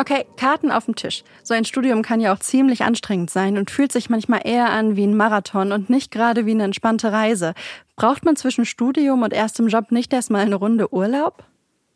Okay, 0.00 0.24
Karten 0.38 0.70
auf 0.70 0.86
dem 0.86 0.94
Tisch. 0.94 1.24
So 1.42 1.52
ein 1.52 1.66
Studium 1.66 2.00
kann 2.00 2.22
ja 2.22 2.32
auch 2.32 2.38
ziemlich 2.38 2.84
anstrengend 2.84 3.28
sein 3.28 3.58
und 3.58 3.70
fühlt 3.70 3.92
sich 3.92 4.08
manchmal 4.08 4.40
eher 4.44 4.70
an 4.70 4.96
wie 4.96 5.06
ein 5.06 5.14
Marathon 5.14 5.72
und 5.72 5.90
nicht 5.90 6.10
gerade 6.10 6.46
wie 6.46 6.52
eine 6.52 6.64
entspannte 6.64 7.12
Reise. 7.12 7.52
Braucht 7.96 8.24
man 8.24 8.34
zwischen 8.34 8.64
Studium 8.64 9.20
und 9.20 9.34
erstem 9.34 9.68
Job 9.68 9.92
nicht 9.92 10.10
erstmal 10.14 10.40
eine 10.40 10.54
Runde 10.54 10.90
Urlaub? 10.94 11.44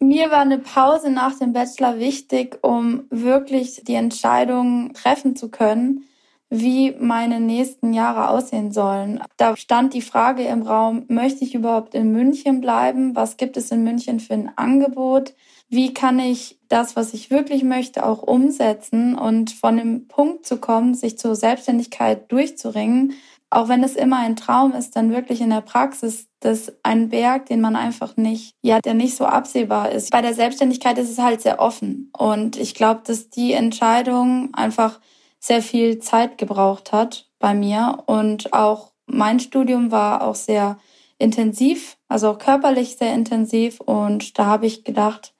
Mir 0.00 0.30
war 0.30 0.40
eine 0.40 0.58
Pause 0.58 1.11
nach 1.11 1.38
dem 1.38 1.54
Bachelor 1.54 1.99
wichtig, 1.99 2.58
um 2.61 3.04
wirklich 3.08 3.84
die 3.84 3.94
Entscheidung 3.94 4.92
treffen 4.92 5.34
zu 5.34 5.50
können, 5.50 6.04
wie 6.50 6.94
meine 7.00 7.40
nächsten 7.40 7.94
Jahre 7.94 8.28
aussehen 8.28 8.70
sollen. 8.70 9.23
Da 9.38 9.56
stand 9.56 9.94
die 9.94 10.02
Frage 10.02 10.42
im 10.42 10.61
Raum, 10.61 11.04
möchte 11.08 11.42
ich 11.42 11.54
überhaupt 11.54 11.94
in 11.94 12.12
München 12.12 12.61
bleiben? 12.61 13.16
Was 13.16 13.38
gibt 13.38 13.56
es 13.56 13.70
in 13.70 13.82
München 13.82 14.20
für 14.20 14.34
ein 14.34 14.50
Angebot? 14.56 15.32
Wie 15.75 15.93
kann 15.93 16.21
ich 16.21 16.61
das, 16.69 16.95
was 16.95 17.14
ich 17.14 17.31
wirklich 17.31 17.64
möchte, 17.64 18.07
auch 18.07 18.23
umsetzen 18.23 19.19
und 19.19 19.50
von 19.50 19.76
dem 19.76 20.07
Punkt 20.07 20.47
zu 20.47 20.59
kommen, 20.59 20.95
sich 20.95 21.19
zur 21.19 21.35
Selbstständigkeit 21.35 22.31
durchzuringen? 22.31 23.14
Auch 23.50 23.69
wenn 23.69 23.83
es 23.83 23.97
immer 23.97 24.19
ein 24.19 24.37
Traum 24.37 24.73
ist, 24.73 24.95
dann 24.95 25.11
wirklich 25.11 25.40
in 25.40 25.50
der 25.50 25.62
Praxis 25.62 26.28
das 26.38 26.73
ein 26.85 27.09
Berg, 27.09 27.47
den 27.47 27.61
man 27.61 27.75
einfach 27.75 28.16
nicht, 28.16 28.54
ja, 28.62 28.78
der 28.78 28.95
nicht 28.95 29.16
so 29.16 29.25
absehbar 29.25 29.90
ist. 29.90 30.12
Bei 30.12 30.23
der 30.23 30.35
Selbstständigkeit 30.35 30.97
ist 30.97 31.11
es 31.11 31.19
halt 31.19 31.40
sehr 31.40 31.59
offen. 31.59 32.09
Und 32.16 32.57
ich 32.57 32.76
glaube, 32.76 33.02
dass 33.04 33.31
die 33.31 33.52
Entscheidung 33.52 34.54
einfach 34.54 35.00
sehr 35.40 35.61
viel 35.61 35.99
Zeit 35.99 36.38
gebraucht 36.38 36.93
hat 36.93 37.28
bei 37.40 37.52
mir. 37.52 38.04
Und 38.07 38.52
auch 38.52 38.93
mein 39.07 39.40
Studium 39.40 39.90
war 39.90 40.23
auch 40.23 40.37
sehr 40.37 40.78
intensiv, 41.19 41.97
also 42.09 42.31
auch 42.31 42.38
körperlich 42.38 42.97
sehr 42.97 43.12
intensiv. 43.12 43.81
Und 43.81 44.38
da 44.38 44.47
habe 44.47 44.66
ich 44.66 44.85
gedacht, 44.85 45.35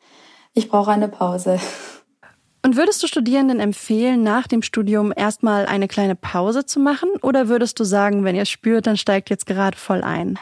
ich 0.55 0.69
brauche 0.69 0.93
eine 0.93 1.09
Pause. 1.09 1.61
Und 2.65 2.77
würdest 2.77 3.03
du 3.03 3.07
Studierenden 3.07 3.61
empfehlen, 3.61 4.23
nach 4.23 4.47
dem 4.47 4.63
Studium 4.63 5.13
erstmal 5.15 5.67
eine 5.67 5.87
kleine 5.87 6.15
Pause 6.15 6.65
zu 6.65 6.81
machen? 6.81 7.11
Oder 7.21 7.49
würdest 7.49 7.79
du 7.79 7.85
sagen, 7.85 8.25
wenn 8.25 8.35
ihr 8.35 8.43
es 8.43 8.49
spürt, 8.49 8.87
dann 8.87 8.97
steigt 8.97 9.29
jetzt 9.29 9.45
gerade 9.45 9.77
voll 9.77 10.03
ein? 10.03 10.39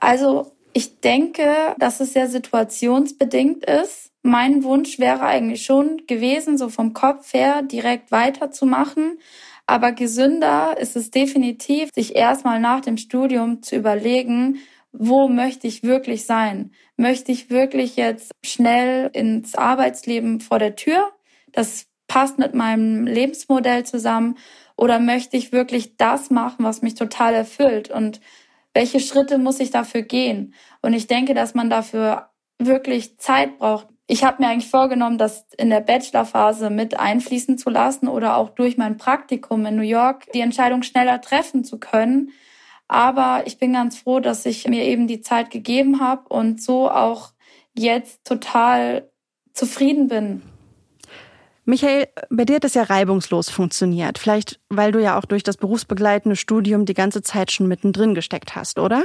Also 0.00 0.52
ich 0.72 1.00
denke, 1.00 1.44
dass 1.78 2.00
es 2.00 2.14
sehr 2.14 2.28
situationsbedingt 2.28 3.66
ist. 3.66 4.12
Mein 4.22 4.64
Wunsch 4.64 4.98
wäre 4.98 5.22
eigentlich 5.22 5.64
schon 5.64 6.02
gewesen, 6.06 6.56
so 6.56 6.70
vom 6.70 6.94
Kopf 6.94 7.34
her 7.34 7.62
direkt 7.62 8.12
weiterzumachen. 8.12 9.18
Aber 9.66 9.92
gesünder 9.92 10.78
ist 10.78 10.96
es 10.96 11.10
definitiv, 11.10 11.90
sich 11.94 12.16
erstmal 12.16 12.60
nach 12.60 12.80
dem 12.80 12.96
Studium 12.96 13.62
zu 13.62 13.76
überlegen, 13.76 14.60
wo 14.92 15.28
möchte 15.28 15.66
ich 15.66 15.82
wirklich 15.82 16.26
sein? 16.26 16.72
Möchte 16.96 17.32
ich 17.32 17.50
wirklich 17.50 17.96
jetzt 17.96 18.32
schnell 18.44 19.10
ins 19.12 19.54
Arbeitsleben 19.54 20.40
vor 20.40 20.58
der 20.58 20.76
Tür? 20.76 21.12
Das 21.52 21.86
passt 22.06 22.38
mit 22.38 22.54
meinem 22.54 23.06
Lebensmodell 23.06 23.84
zusammen. 23.84 24.36
Oder 24.76 24.98
möchte 24.98 25.36
ich 25.36 25.52
wirklich 25.52 25.96
das 25.96 26.30
machen, 26.30 26.64
was 26.64 26.82
mich 26.82 26.94
total 26.94 27.34
erfüllt? 27.34 27.90
Und 27.90 28.20
welche 28.74 29.00
Schritte 29.00 29.38
muss 29.38 29.60
ich 29.60 29.70
dafür 29.70 30.02
gehen? 30.02 30.54
Und 30.82 30.92
ich 30.92 31.06
denke, 31.06 31.34
dass 31.34 31.54
man 31.54 31.68
dafür 31.70 32.30
wirklich 32.58 33.18
Zeit 33.18 33.58
braucht. 33.58 33.88
Ich 34.06 34.24
habe 34.24 34.42
mir 34.42 34.48
eigentlich 34.48 34.70
vorgenommen, 34.70 35.18
das 35.18 35.46
in 35.58 35.68
der 35.68 35.80
Bachelorphase 35.80 36.70
mit 36.70 36.98
einfließen 36.98 37.58
zu 37.58 37.70
lassen 37.70 38.08
oder 38.08 38.36
auch 38.36 38.48
durch 38.50 38.78
mein 38.78 38.96
Praktikum 38.96 39.66
in 39.66 39.76
New 39.76 39.82
York 39.82 40.24
die 40.32 40.40
Entscheidung 40.40 40.82
schneller 40.82 41.20
treffen 41.20 41.62
zu 41.62 41.78
können. 41.78 42.30
Aber 42.88 43.42
ich 43.46 43.58
bin 43.58 43.74
ganz 43.74 43.98
froh, 43.98 44.20
dass 44.20 44.46
ich 44.46 44.66
mir 44.66 44.84
eben 44.84 45.06
die 45.06 45.20
Zeit 45.20 45.50
gegeben 45.50 46.00
habe 46.00 46.28
und 46.28 46.62
so 46.62 46.90
auch 46.90 47.30
jetzt 47.74 48.24
total 48.24 49.10
zufrieden 49.52 50.08
bin 50.08 50.42
Michael, 51.68 52.08
bei 52.30 52.46
dir 52.46 52.56
hat 52.56 52.64
es 52.64 52.72
ja 52.72 52.84
reibungslos 52.84 53.50
funktioniert. 53.50 54.16
Vielleicht, 54.16 54.58
weil 54.70 54.90
du 54.90 55.02
ja 55.02 55.18
auch 55.18 55.26
durch 55.26 55.42
das 55.42 55.58
berufsbegleitende 55.58 56.34
Studium 56.34 56.86
die 56.86 56.94
ganze 56.94 57.20
Zeit 57.20 57.52
schon 57.52 57.68
mittendrin 57.68 58.14
gesteckt 58.14 58.56
hast, 58.56 58.78
oder? 58.78 59.04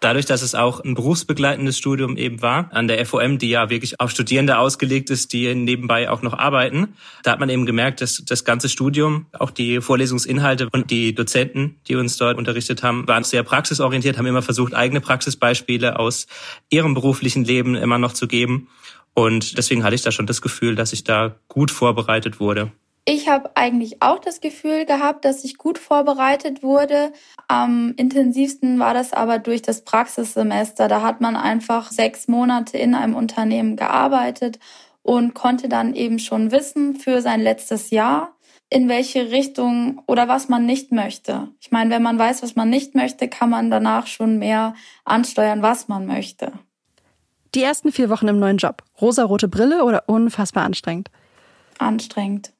Dadurch, 0.00 0.26
dass 0.26 0.42
es 0.42 0.54
auch 0.54 0.80
ein 0.80 0.94
berufsbegleitendes 0.94 1.78
Studium 1.78 2.18
eben 2.18 2.42
war, 2.42 2.68
an 2.72 2.86
der 2.86 3.04
FOM, 3.06 3.38
die 3.38 3.48
ja 3.48 3.70
wirklich 3.70 3.98
auf 3.98 4.10
Studierende 4.10 4.58
ausgelegt 4.58 5.08
ist, 5.08 5.32
die 5.32 5.54
nebenbei 5.54 6.10
auch 6.10 6.20
noch 6.20 6.34
arbeiten, 6.34 6.94
da 7.22 7.32
hat 7.32 7.40
man 7.40 7.48
eben 7.48 7.64
gemerkt, 7.64 8.02
dass 8.02 8.22
das 8.24 8.44
ganze 8.44 8.68
Studium, 8.68 9.26
auch 9.32 9.50
die 9.50 9.80
Vorlesungsinhalte 9.80 10.68
und 10.70 10.90
die 10.90 11.14
Dozenten, 11.14 11.76
die 11.88 11.96
uns 11.96 12.18
dort 12.18 12.36
unterrichtet 12.36 12.82
haben, 12.82 13.08
waren 13.08 13.24
sehr 13.24 13.42
praxisorientiert, 13.42 14.18
haben 14.18 14.26
immer 14.26 14.42
versucht, 14.42 14.74
eigene 14.74 15.00
Praxisbeispiele 15.00 15.98
aus 15.98 16.26
ihrem 16.68 16.92
beruflichen 16.92 17.44
Leben 17.44 17.74
immer 17.74 17.98
noch 17.98 18.12
zu 18.12 18.28
geben. 18.28 18.68
Und 19.14 19.56
deswegen 19.56 19.82
hatte 19.82 19.94
ich 19.94 20.02
da 20.02 20.12
schon 20.12 20.26
das 20.26 20.42
Gefühl, 20.42 20.74
dass 20.74 20.92
ich 20.92 21.04
da 21.04 21.36
gut 21.48 21.70
vorbereitet 21.70 22.38
wurde. 22.38 22.70
Ich 23.08 23.28
habe 23.28 23.52
eigentlich 23.54 24.02
auch 24.02 24.18
das 24.18 24.40
Gefühl 24.40 24.84
gehabt, 24.84 25.24
dass 25.24 25.44
ich 25.44 25.58
gut 25.58 25.78
vorbereitet 25.78 26.64
wurde. 26.64 27.12
Am 27.46 27.94
intensivsten 27.96 28.80
war 28.80 28.94
das 28.94 29.12
aber 29.12 29.38
durch 29.38 29.62
das 29.62 29.84
Praxissemester. 29.84 30.88
Da 30.88 31.02
hat 31.02 31.20
man 31.20 31.36
einfach 31.36 31.92
sechs 31.92 32.26
Monate 32.26 32.76
in 32.78 32.96
einem 32.96 33.14
Unternehmen 33.14 33.76
gearbeitet 33.76 34.58
und 35.04 35.34
konnte 35.34 35.68
dann 35.68 35.94
eben 35.94 36.18
schon 36.18 36.50
wissen 36.50 36.96
für 36.96 37.22
sein 37.22 37.40
letztes 37.40 37.90
Jahr, 37.90 38.34
in 38.70 38.88
welche 38.88 39.30
Richtung 39.30 40.02
oder 40.08 40.26
was 40.26 40.48
man 40.48 40.66
nicht 40.66 40.90
möchte. 40.90 41.46
Ich 41.60 41.70
meine, 41.70 41.90
wenn 41.90 42.02
man 42.02 42.18
weiß, 42.18 42.42
was 42.42 42.56
man 42.56 42.68
nicht 42.70 42.96
möchte, 42.96 43.28
kann 43.28 43.50
man 43.50 43.70
danach 43.70 44.08
schon 44.08 44.40
mehr 44.40 44.74
ansteuern, 45.04 45.62
was 45.62 45.86
man 45.86 46.06
möchte. 46.06 46.50
Die 47.54 47.62
ersten 47.62 47.92
vier 47.92 48.10
Wochen 48.10 48.26
im 48.26 48.40
neuen 48.40 48.56
Job. 48.56 48.82
Rosarote 49.00 49.46
Brille 49.46 49.84
oder 49.84 50.08
unfassbar 50.08 50.64
anstrengend? 50.64 51.08
Anstrengend. 51.78 52.50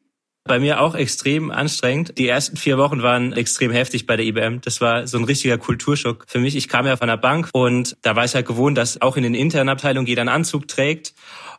Bei 0.46 0.60
mir 0.60 0.80
auch 0.80 0.94
extrem 0.94 1.50
anstrengend. 1.50 2.16
Die 2.18 2.28
ersten 2.28 2.56
vier 2.56 2.78
Wochen 2.78 3.02
waren 3.02 3.32
extrem 3.32 3.72
heftig 3.72 4.06
bei 4.06 4.16
der 4.16 4.26
IBM. 4.26 4.60
Das 4.60 4.80
war 4.80 5.06
so 5.06 5.18
ein 5.18 5.24
richtiger 5.24 5.58
Kulturschock 5.58 6.24
für 6.28 6.38
mich. 6.38 6.54
Ich 6.54 6.68
kam 6.68 6.86
ja 6.86 6.96
von 6.96 7.08
der 7.08 7.16
Bank 7.16 7.50
und 7.52 7.96
da 8.02 8.14
war 8.14 8.24
ich 8.24 8.34
halt 8.34 8.46
gewohnt, 8.46 8.78
dass 8.78 9.02
auch 9.02 9.16
in 9.16 9.24
den 9.24 9.34
internen 9.34 9.68
Abteilungen 9.68 10.06
jeder 10.06 10.22
einen 10.22 10.28
Anzug 10.28 10.68
trägt 10.68 11.14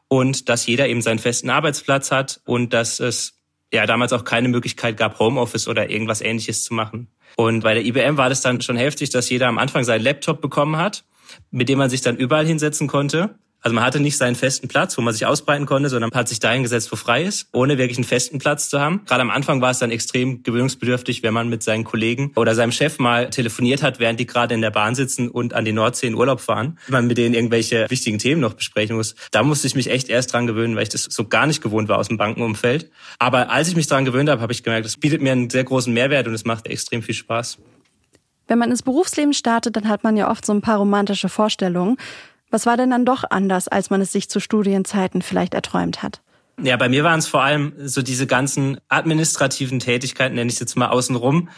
und 0.07 0.47
dass 0.47 0.65
jeder 0.65 0.87
eben 0.87 1.01
seinen 1.01 1.19
festen 1.19 1.49
Arbeitsplatz 1.49 2.11
hat 2.11 2.39
und 2.45 2.73
dass 2.73 2.99
es 2.99 3.39
ja 3.73 3.85
damals 3.85 4.13
auch 4.13 4.23
keine 4.23 4.47
Möglichkeit 4.47 4.95
gab, 4.95 5.19
Homeoffice 5.19 5.67
oder 5.67 5.89
irgendwas 5.89 6.21
ähnliches 6.21 6.63
zu 6.63 6.73
machen. 6.73 7.07
Und 7.35 7.63
bei 7.63 7.73
der 7.73 7.85
IBM 7.85 8.15
war 8.17 8.29
das 8.29 8.41
dann 8.41 8.61
schon 8.61 8.77
heftig, 8.77 9.09
dass 9.09 9.29
jeder 9.29 9.47
am 9.47 9.57
Anfang 9.57 9.83
seinen 9.83 10.03
Laptop 10.03 10.41
bekommen 10.41 10.77
hat 10.77 11.03
mit 11.51 11.69
dem 11.69 11.77
man 11.77 11.89
sich 11.89 12.01
dann 12.01 12.17
überall 12.17 12.45
hinsetzen 12.45 12.87
konnte. 12.87 13.35
Also 13.67 13.75
man 13.75 13.83
hatte 13.83 13.99
nicht 13.99 14.15
seinen 14.15 14.35
festen 14.35 14.69
Platz, 14.69 14.97
wo 14.97 15.01
man 15.01 15.13
sich 15.13 15.25
ausbreiten 15.25 15.65
konnte, 15.65 15.89
sondern 15.89 16.09
hat 16.11 16.29
sich 16.29 16.39
dahin 16.39 16.63
gesetzt, 16.63 16.89
wo 16.89 16.95
frei 16.95 17.25
ist, 17.25 17.49
ohne 17.51 17.77
wirklich 17.77 17.97
einen 17.97 18.05
festen 18.05 18.39
Platz 18.39 18.69
zu 18.69 18.79
haben. 18.79 19.01
Gerade 19.05 19.19
am 19.23 19.29
Anfang 19.29 19.59
war 19.59 19.71
es 19.71 19.79
dann 19.79 19.91
extrem 19.91 20.41
gewöhnungsbedürftig, 20.41 21.21
wenn 21.21 21.33
man 21.33 21.49
mit 21.49 21.63
seinen 21.63 21.83
Kollegen 21.83 22.31
oder 22.37 22.55
seinem 22.55 22.71
Chef 22.71 22.97
mal 22.97 23.29
telefoniert 23.29 23.83
hat, 23.83 23.99
während 23.99 24.21
die 24.21 24.25
gerade 24.25 24.55
in 24.55 24.61
der 24.61 24.71
Bahn 24.71 24.95
sitzen 24.95 25.27
und 25.27 25.53
an 25.53 25.65
die 25.65 25.73
Nordsee 25.73 26.07
in 26.07 26.15
Urlaub 26.15 26.39
fahren, 26.39 26.79
wenn 26.85 26.93
man 26.93 27.07
mit 27.07 27.17
denen 27.17 27.35
irgendwelche 27.35 27.89
wichtigen 27.89 28.19
Themen 28.19 28.39
noch 28.39 28.53
besprechen 28.53 28.95
muss. 28.95 29.15
Da 29.31 29.43
musste 29.43 29.67
ich 29.67 29.75
mich 29.75 29.89
echt 29.89 30.07
erst 30.07 30.31
dran 30.31 30.47
gewöhnen, 30.47 30.77
weil 30.77 30.83
ich 30.83 30.89
das 30.89 31.03
so 31.03 31.25
gar 31.25 31.45
nicht 31.45 31.61
gewohnt 31.61 31.89
war 31.89 31.97
aus 31.97 32.07
dem 32.07 32.15
Bankenumfeld. 32.15 32.89
Aber 33.19 33.51
als 33.51 33.67
ich 33.67 33.75
mich 33.75 33.87
dran 33.87 34.05
gewöhnt 34.05 34.29
habe, 34.29 34.41
habe 34.41 34.53
ich 34.53 34.63
gemerkt, 34.63 34.85
es 34.85 34.95
bietet 34.95 35.21
mir 35.21 35.33
einen 35.33 35.49
sehr 35.49 35.65
großen 35.65 35.93
Mehrwert 35.93 36.25
und 36.25 36.33
es 36.33 36.45
macht 36.45 36.67
extrem 36.67 37.03
viel 37.03 37.15
Spaß. 37.15 37.57
Wenn 38.47 38.59
man 38.59 38.71
ins 38.71 38.81
Berufsleben 38.81 39.33
startet, 39.33 39.75
dann 39.75 39.89
hat 39.89 40.05
man 40.05 40.15
ja 40.15 40.31
oft 40.31 40.45
so 40.45 40.53
ein 40.53 40.61
paar 40.61 40.77
romantische 40.77 41.27
Vorstellungen. 41.27 41.97
Was 42.49 42.65
war 42.65 42.77
denn 42.77 42.91
dann 42.91 43.05
doch 43.05 43.23
anders, 43.29 43.67
als 43.67 43.89
man 43.89 44.01
es 44.01 44.11
sich 44.11 44.29
zu 44.29 44.39
Studienzeiten 44.39 45.21
vielleicht 45.21 45.53
erträumt 45.53 46.01
hat? 46.01 46.21
Ja, 46.59 46.75
bei 46.75 46.89
mir 46.89 47.03
waren 47.03 47.19
es 47.19 47.27
vor 47.27 47.43
allem 47.43 47.73
so 47.77 48.01
diese 48.01 48.25
ganzen 48.25 48.79
administrativen 48.89 49.77
Tätigkeiten, 49.77 50.33
nenne 50.33 50.47
ich 50.47 50.55
es 50.55 50.59
jetzt 50.59 50.75
mal 50.75 50.87
außenrum, 50.87 51.49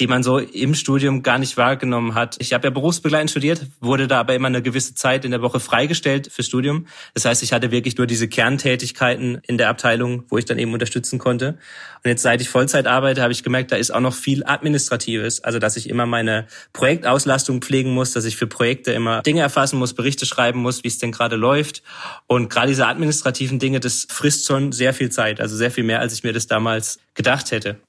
die 0.00 0.08
man 0.08 0.24
so 0.24 0.38
im 0.38 0.74
Studium 0.74 1.22
gar 1.22 1.38
nicht 1.38 1.56
wahrgenommen 1.56 2.14
hat. 2.14 2.36
Ich 2.40 2.52
habe 2.52 2.66
ja 2.66 2.70
berufsbegleitend 2.70 3.30
studiert, 3.30 3.66
wurde 3.80 4.08
da 4.08 4.18
aber 4.18 4.34
immer 4.34 4.48
eine 4.48 4.62
gewisse 4.62 4.94
Zeit 4.94 5.24
in 5.24 5.30
der 5.30 5.42
Woche 5.42 5.60
freigestellt 5.60 6.32
fürs 6.32 6.48
Studium. 6.48 6.86
Das 7.14 7.26
heißt, 7.26 7.44
ich 7.44 7.52
hatte 7.52 7.70
wirklich 7.70 7.96
nur 7.96 8.08
diese 8.08 8.26
Kerntätigkeiten 8.26 9.40
in 9.46 9.56
der 9.56 9.68
Abteilung, 9.68 10.24
wo 10.30 10.38
ich 10.38 10.46
dann 10.46 10.58
eben 10.58 10.72
unterstützen 10.72 11.18
konnte. 11.20 11.58
Und 12.02 12.08
jetzt, 12.08 12.22
seit 12.22 12.40
ich 12.40 12.48
Vollzeit 12.48 12.86
arbeite, 12.86 13.20
habe 13.20 13.32
ich 13.32 13.44
gemerkt, 13.44 13.72
da 13.72 13.76
ist 13.76 13.92
auch 13.92 14.00
noch 14.00 14.14
viel 14.14 14.42
Administratives. 14.44 15.44
Also, 15.44 15.58
dass 15.58 15.76
ich 15.76 15.88
immer 15.88 16.06
meine 16.06 16.46
Projektauslastung 16.72 17.60
pflegen 17.60 17.92
muss, 17.92 18.12
dass 18.12 18.24
ich 18.24 18.36
für 18.36 18.46
Projekte 18.46 18.92
immer 18.92 19.20
Dinge 19.20 19.42
erfassen 19.42 19.78
muss, 19.78 19.92
Berichte 19.92 20.24
schreiben 20.24 20.60
muss, 20.60 20.82
wie 20.82 20.88
es 20.88 20.98
denn 20.98 21.12
gerade 21.12 21.36
läuft. 21.36 21.82
Und 22.26 22.48
gerade 22.48 22.68
diese 22.68 22.86
administrativen 22.86 23.58
Dinge, 23.58 23.80
das 23.80 24.06
frisst 24.08 24.39
schon 24.46 24.72
sehr 24.72 24.94
viel 24.94 25.10
Zeit. 25.10 25.40
Also 25.40 25.56
sehr 25.56 25.70
viel 25.70 25.84
mehr, 25.84 26.00
als 26.00 26.12
ich 26.12 26.24
mir 26.24 26.32
das 26.32 26.46
damals 26.46 26.98
gedacht 27.14 27.50
hätte. 27.50 27.80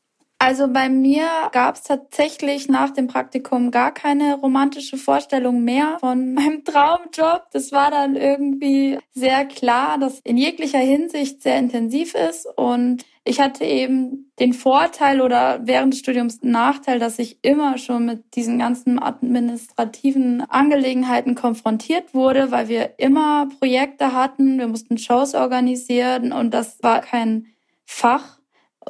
Also 0.44 0.68
bei 0.68 0.90
mir 0.90 1.28
gab 1.52 1.76
es 1.76 1.84
tatsächlich 1.84 2.68
nach 2.68 2.90
dem 2.90 3.06
Praktikum 3.06 3.70
gar 3.70 3.94
keine 3.94 4.40
romantische 4.42 4.98
Vorstellung 4.98 5.64
mehr 5.64 5.98
von 6.00 6.34
meinem 6.34 6.64
Traumjob. 6.64 7.44
Das 7.52 7.72
war 7.72 7.92
dann 7.92 8.16
irgendwie 8.16 8.98
sehr 9.14 9.46
klar, 9.46 10.00
dass 10.00 10.20
in 10.24 10.38
jeglicher 10.38 10.80
Hinsicht 10.80 11.44
sehr 11.44 11.60
intensiv 11.60 12.16
ist 12.16 12.48
und 12.56 13.06
ich 13.24 13.40
hatte 13.40 13.64
eben 13.64 14.32
den 14.40 14.54
Vorteil 14.54 15.22
oder 15.22 15.60
während 15.64 15.94
des 15.94 16.00
Studiums 16.00 16.42
einen 16.42 16.54
Nachteil, 16.54 16.98
dass 16.98 17.20
ich 17.20 17.38
immer 17.44 17.78
schon 17.78 18.06
mit 18.06 18.36
diesen 18.36 18.58
ganzen 18.58 19.02
administrativen 19.02 20.42
Angelegenheiten 20.42 21.36
konfrontiert 21.36 22.16
wurde, 22.16 22.50
weil 22.50 22.68
wir 22.68 22.98
immer 22.98 23.48
Projekte 23.60 24.14
hatten, 24.14 24.58
wir 24.58 24.68
mussten 24.68 24.98
Shows 24.98 25.36
organisieren 25.36 26.32
und 26.34 26.52
das 26.52 26.82
war 26.82 27.02
kein 27.02 27.48
Fach, 27.86 28.40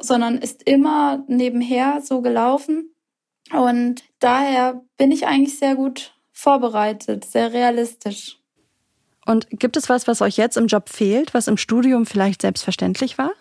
sondern 0.00 0.38
ist 0.38 0.62
immer 0.62 1.24
nebenher 1.28 2.00
so 2.00 2.22
gelaufen. 2.22 2.94
Und 3.52 4.02
daher 4.18 4.82
bin 4.96 5.10
ich 5.10 5.26
eigentlich 5.26 5.58
sehr 5.58 5.74
gut 5.74 6.14
vorbereitet, 6.32 7.26
sehr 7.26 7.52
realistisch. 7.52 8.38
Und 9.26 9.46
gibt 9.50 9.76
es 9.76 9.90
was, 9.90 10.08
was 10.08 10.22
euch 10.22 10.38
jetzt 10.38 10.56
im 10.56 10.68
Job 10.68 10.88
fehlt, 10.88 11.34
was 11.34 11.48
im 11.48 11.58
Studium 11.58 12.06
vielleicht 12.06 12.42
selbstverständlich 12.42 13.18
war? 13.18 13.32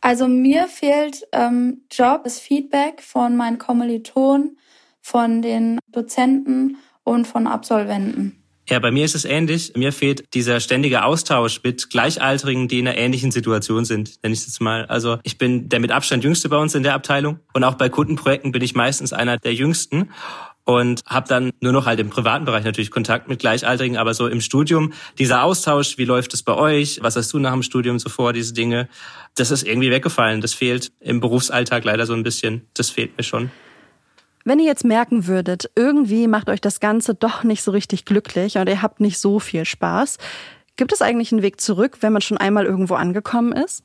Also 0.00 0.28
mir 0.28 0.68
fehlt 0.68 1.26
ähm, 1.32 1.82
Job, 1.90 2.24
das 2.24 2.38
Feedback 2.38 3.02
von 3.02 3.36
meinen 3.36 3.58
Kommilitonen, 3.58 4.58
von 5.00 5.42
den 5.42 5.78
Dozenten 5.92 6.78
und 7.04 7.26
von 7.26 7.46
Absolventen. 7.46 8.42
Ja, 8.68 8.80
bei 8.80 8.90
mir 8.90 9.04
ist 9.04 9.14
es 9.14 9.24
ähnlich. 9.24 9.74
Mir 9.76 9.92
fehlt 9.92 10.34
dieser 10.34 10.58
ständige 10.58 11.04
Austausch 11.04 11.62
mit 11.62 11.88
Gleichaltrigen, 11.88 12.66
die 12.66 12.80
in 12.80 12.88
einer 12.88 12.98
ähnlichen 12.98 13.30
Situation 13.30 13.84
sind, 13.84 14.20
nenne 14.24 14.32
ich 14.32 14.40
es 14.40 14.46
jetzt 14.46 14.60
mal. 14.60 14.86
Also 14.86 15.18
ich 15.22 15.38
bin 15.38 15.68
der 15.68 15.78
mit 15.78 15.92
Abstand 15.92 16.24
jüngste 16.24 16.48
bei 16.48 16.56
uns 16.56 16.74
in 16.74 16.82
der 16.82 16.94
Abteilung 16.94 17.38
und 17.52 17.62
auch 17.62 17.74
bei 17.74 17.88
Kundenprojekten 17.88 18.50
bin 18.50 18.62
ich 18.62 18.74
meistens 18.74 19.12
einer 19.12 19.38
der 19.38 19.54
jüngsten 19.54 20.10
und 20.66 21.02
habe 21.06 21.28
dann 21.28 21.52
nur 21.60 21.72
noch 21.72 21.86
halt 21.86 22.00
im 22.00 22.10
privaten 22.10 22.44
Bereich 22.44 22.64
natürlich 22.64 22.90
Kontakt 22.90 23.28
mit 23.28 23.38
Gleichaltrigen, 23.38 23.96
aber 23.96 24.12
so 24.12 24.26
im 24.26 24.40
Studium 24.40 24.92
dieser 25.16 25.44
Austausch, 25.44 25.96
wie 25.96 26.04
läuft 26.04 26.34
es 26.34 26.42
bei 26.42 26.54
euch, 26.54 26.98
was 27.02 27.16
hast 27.16 27.32
du 27.32 27.38
nach 27.38 27.52
dem 27.52 27.62
Studium 27.62 27.98
so 27.98 28.08
vor, 28.08 28.32
diese 28.32 28.52
Dinge, 28.52 28.88
das 29.36 29.52
ist 29.52 29.66
irgendwie 29.66 29.90
weggefallen. 29.90 30.40
Das 30.40 30.54
fehlt 30.54 30.92
im 31.00 31.20
Berufsalltag 31.20 31.84
leider 31.84 32.04
so 32.04 32.14
ein 32.14 32.24
bisschen. 32.24 32.66
Das 32.74 32.90
fehlt 32.90 33.16
mir 33.16 33.22
schon. 33.22 33.50
Wenn 34.44 34.58
ihr 34.58 34.66
jetzt 34.66 34.84
merken 34.84 35.26
würdet, 35.28 35.70
irgendwie 35.76 36.26
macht 36.26 36.48
euch 36.48 36.60
das 36.60 36.80
Ganze 36.80 37.14
doch 37.14 37.44
nicht 37.44 37.62
so 37.62 37.70
richtig 37.70 38.04
glücklich 38.04 38.58
und 38.58 38.68
ihr 38.68 38.82
habt 38.82 39.00
nicht 39.00 39.18
so 39.18 39.38
viel 39.38 39.64
Spaß, 39.64 40.18
gibt 40.76 40.92
es 40.92 41.00
eigentlich 41.00 41.32
einen 41.32 41.42
Weg 41.42 41.60
zurück, 41.60 41.98
wenn 42.00 42.12
man 42.12 42.22
schon 42.22 42.38
einmal 42.38 42.66
irgendwo 42.66 42.94
angekommen 42.94 43.52
ist? 43.52 43.84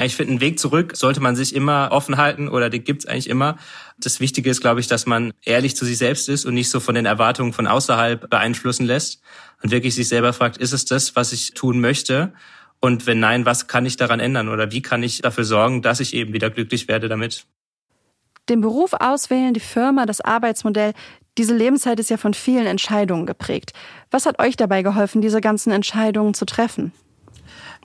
Ich 0.00 0.16
finde, 0.16 0.32
einen 0.32 0.40
Weg 0.40 0.58
zurück 0.58 0.96
sollte 0.96 1.20
man 1.20 1.36
sich 1.36 1.54
immer 1.54 1.88
offen 1.90 2.16
halten 2.16 2.48
oder 2.48 2.70
den 2.70 2.84
gibt's 2.84 3.06
eigentlich 3.06 3.28
immer. 3.28 3.56
Das 3.98 4.20
Wichtige 4.20 4.50
ist, 4.50 4.60
glaube 4.60 4.80
ich, 4.80 4.86
dass 4.86 5.06
man 5.06 5.32
ehrlich 5.44 5.76
zu 5.76 5.84
sich 5.84 5.98
selbst 5.98 6.28
ist 6.28 6.44
und 6.44 6.54
nicht 6.54 6.70
so 6.70 6.80
von 6.80 6.94
den 6.94 7.06
Erwartungen 7.06 7.52
von 7.52 7.66
außerhalb 7.66 8.28
beeinflussen 8.28 8.86
lässt 8.86 9.20
und 9.62 9.70
wirklich 9.70 9.94
sich 9.94 10.08
selber 10.08 10.32
fragt, 10.32 10.56
ist 10.56 10.72
es 10.72 10.84
das, 10.84 11.16
was 11.16 11.32
ich 11.32 11.54
tun 11.54 11.80
möchte? 11.80 12.32
Und 12.80 13.06
wenn 13.06 13.18
nein, 13.18 13.44
was 13.44 13.66
kann 13.66 13.86
ich 13.86 13.96
daran 13.96 14.20
ändern 14.20 14.48
oder 14.48 14.70
wie 14.70 14.82
kann 14.82 15.02
ich 15.02 15.20
dafür 15.20 15.44
sorgen, 15.44 15.82
dass 15.82 16.00
ich 16.00 16.14
eben 16.14 16.32
wieder 16.32 16.50
glücklich 16.50 16.88
werde 16.88 17.08
damit? 17.08 17.46
Den 18.48 18.60
Beruf 18.60 18.92
auswählen, 18.94 19.52
die 19.52 19.60
Firma, 19.60 20.06
das 20.06 20.20
Arbeitsmodell, 20.20 20.94
diese 21.36 21.54
Lebenszeit 21.54 22.00
ist 22.00 22.10
ja 22.10 22.16
von 22.16 22.34
vielen 22.34 22.66
Entscheidungen 22.66 23.26
geprägt. 23.26 23.72
Was 24.10 24.26
hat 24.26 24.40
euch 24.40 24.56
dabei 24.56 24.82
geholfen, 24.82 25.20
diese 25.20 25.40
ganzen 25.40 25.70
Entscheidungen 25.70 26.34
zu 26.34 26.46
treffen? 26.46 26.92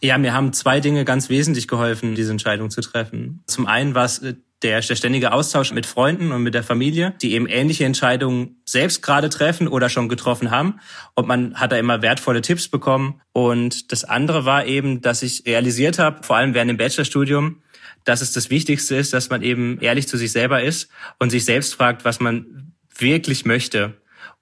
Ja, 0.04 0.18
mir 0.18 0.34
haben 0.34 0.52
zwei 0.52 0.82
Dinge 0.82 1.06
ganz 1.06 1.30
wesentlich 1.30 1.70
geholfen, 1.70 2.14
diese 2.14 2.32
Entscheidung 2.32 2.70
zu 2.70 2.82
treffen. 2.82 3.42
Zum 3.48 3.68
einen 3.68 3.96
war 3.96 4.04
es 4.04 4.20
äh, 4.20 4.34
der, 4.62 4.82
der 4.82 4.96
ständige 4.98 5.32
Austausch 5.32 5.72
mit 5.72 5.86
Freunden 5.86 6.34
und 6.34 6.44
mit 6.44 6.54
der 6.54 6.64
Familie, 6.64 7.14
die 7.22 7.32
eben 7.32 7.48
ähnliche 7.48 7.86
Entscheidungen 7.86 8.58
selbst 8.66 9.02
gerade 9.02 9.30
treffen 9.30 9.70
oder 9.70 9.88
schon 9.88 10.10
getroffen 10.10 10.52
haben. 10.52 10.82
Und 11.16 11.26
man 11.30 11.56
hat 11.56 11.72
da 11.72 11.78
immer 11.78 12.02
wertvolle 12.02 12.42
Tipps 12.42 12.68
bekommen. 12.68 13.22
Und 13.32 13.94
das 13.94 14.04
andere 14.04 14.44
war 14.44 14.66
eben, 14.66 15.00
dass 15.00 15.24
ich 15.24 15.46
realisiert 15.46 16.00
habe, 16.00 16.22
vor 16.24 16.36
allem 16.36 16.54
während 16.54 16.70
dem 16.70 16.78
Bachelorstudium, 16.78 17.62
dass 18.04 18.20
es 18.20 18.34
das 18.34 18.50
Wichtigste 18.50 18.98
ist, 18.98 19.14
dass 19.14 19.30
man 19.30 19.42
eben 19.42 19.80
ehrlich 19.80 20.10
zu 20.10 20.18
sich 20.18 20.34
selber 20.34 20.62
ist 20.62 20.90
und 21.18 21.30
sich 21.30 21.46
selbst 21.46 21.76
fragt, 21.76 22.04
was 22.04 22.20
man 22.20 22.74
wirklich 22.98 23.46
möchte 23.46 23.94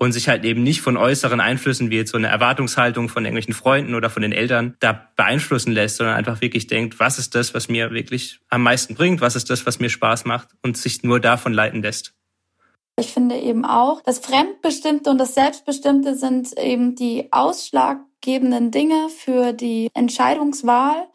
und 0.02 0.14
sich 0.14 0.30
halt 0.30 0.46
eben 0.46 0.64
nicht 0.64 0.82
von 0.82 0.98
äußeren 0.98 1.40
Einflüssen 1.40 1.92
wie 1.92 1.98
jetzt 1.98 2.10
so 2.10 2.18
eine 2.18 2.26
Erwartungshaltung 2.26 3.08
von 3.08 3.24
irgendwelchen 3.24 3.54
Freunden 3.54 3.94
oder 3.94 4.10
von 4.10 4.24
den 4.24 4.32
Eltern 4.32 4.76
da 4.80 5.10
beeinflussen 5.16 5.74
lässt, 5.74 5.98
sondern 5.98 6.16
einfach 6.16 6.42
wirklich 6.42 6.66
denkt, 6.66 7.00
was 7.00 7.20
ist 7.20 7.36
das, 7.36 7.54
was 7.54 7.70
mir 7.70 7.92
wirklich 7.92 8.40
am 8.50 8.64
meisten 8.64 8.96
bringt, 8.96 9.22
was 9.22 9.36
ist 9.36 9.52
das, 9.52 9.68
was 9.68 9.80
mir 9.80 9.92
Spaß 9.92 10.26
macht 10.26 10.48
und 10.64 10.76
sich 10.76 11.04
nur 11.04 11.20
davon 11.20 11.54
leiten 11.54 11.84
lässt. 11.84 12.16
Ich 12.98 13.14
finde 13.14 13.36
eben 13.36 13.64
auch, 13.64 14.02
das 14.02 14.18
Fremdbestimmte 14.18 15.08
und 15.12 15.20
das 15.20 15.36
Selbstbestimmte 15.36 16.16
sind 16.16 16.58
eben 16.58 16.96
die 16.96 17.32
ausschlaggebenden 17.32 18.72
Dinge 18.72 19.08
für 19.16 19.54
die 19.54 19.92
Entscheidungswahl. 19.94 21.10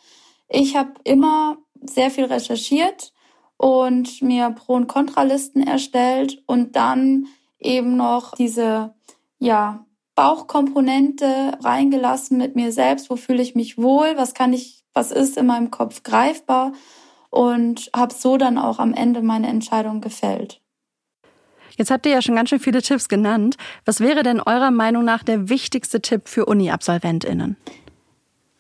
Ich 0.48 0.76
habe 0.76 0.92
immer 1.02 1.58
sehr 1.82 2.12
viel 2.12 2.26
recherchiert 2.26 3.12
und 3.56 4.22
mir 4.22 4.50
Pro- 4.50 4.74
und 4.74 4.86
Kontralisten 4.86 5.66
erstellt 5.66 6.40
und 6.46 6.76
dann 6.76 7.26
eben 7.66 7.96
noch 7.96 8.34
diese, 8.34 8.94
ja, 9.38 9.84
Bauchkomponente 10.16 11.58
reingelassen 11.62 12.38
mit 12.38 12.56
mir 12.56 12.72
selbst. 12.72 13.10
Wo 13.10 13.16
fühle 13.16 13.42
ich 13.42 13.54
mich 13.54 13.76
wohl? 13.76 14.14
Was 14.16 14.32
kann 14.34 14.52
ich, 14.52 14.82
was 14.94 15.12
ist 15.12 15.36
in 15.36 15.46
meinem 15.46 15.70
Kopf 15.70 16.02
greifbar? 16.02 16.72
Und 17.30 17.90
habe 17.94 18.14
so 18.14 18.38
dann 18.38 18.56
auch 18.56 18.78
am 18.78 18.94
Ende 18.94 19.20
meine 19.20 19.48
Entscheidung 19.48 20.00
gefällt. 20.00 20.62
Jetzt 21.76 21.90
habt 21.90 22.06
ihr 22.06 22.12
ja 22.12 22.22
schon 22.22 22.34
ganz 22.34 22.48
schön 22.48 22.60
viele 22.60 22.80
Tipps 22.80 23.08
genannt. 23.08 23.58
Was 23.84 24.00
wäre 24.00 24.22
denn 24.22 24.40
eurer 24.40 24.70
Meinung 24.70 25.04
nach 25.04 25.22
der 25.22 25.50
wichtigste 25.50 26.00
Tipp 26.00 26.28
für 26.28 26.46
Uni-AbsolventInnen? 26.46 27.58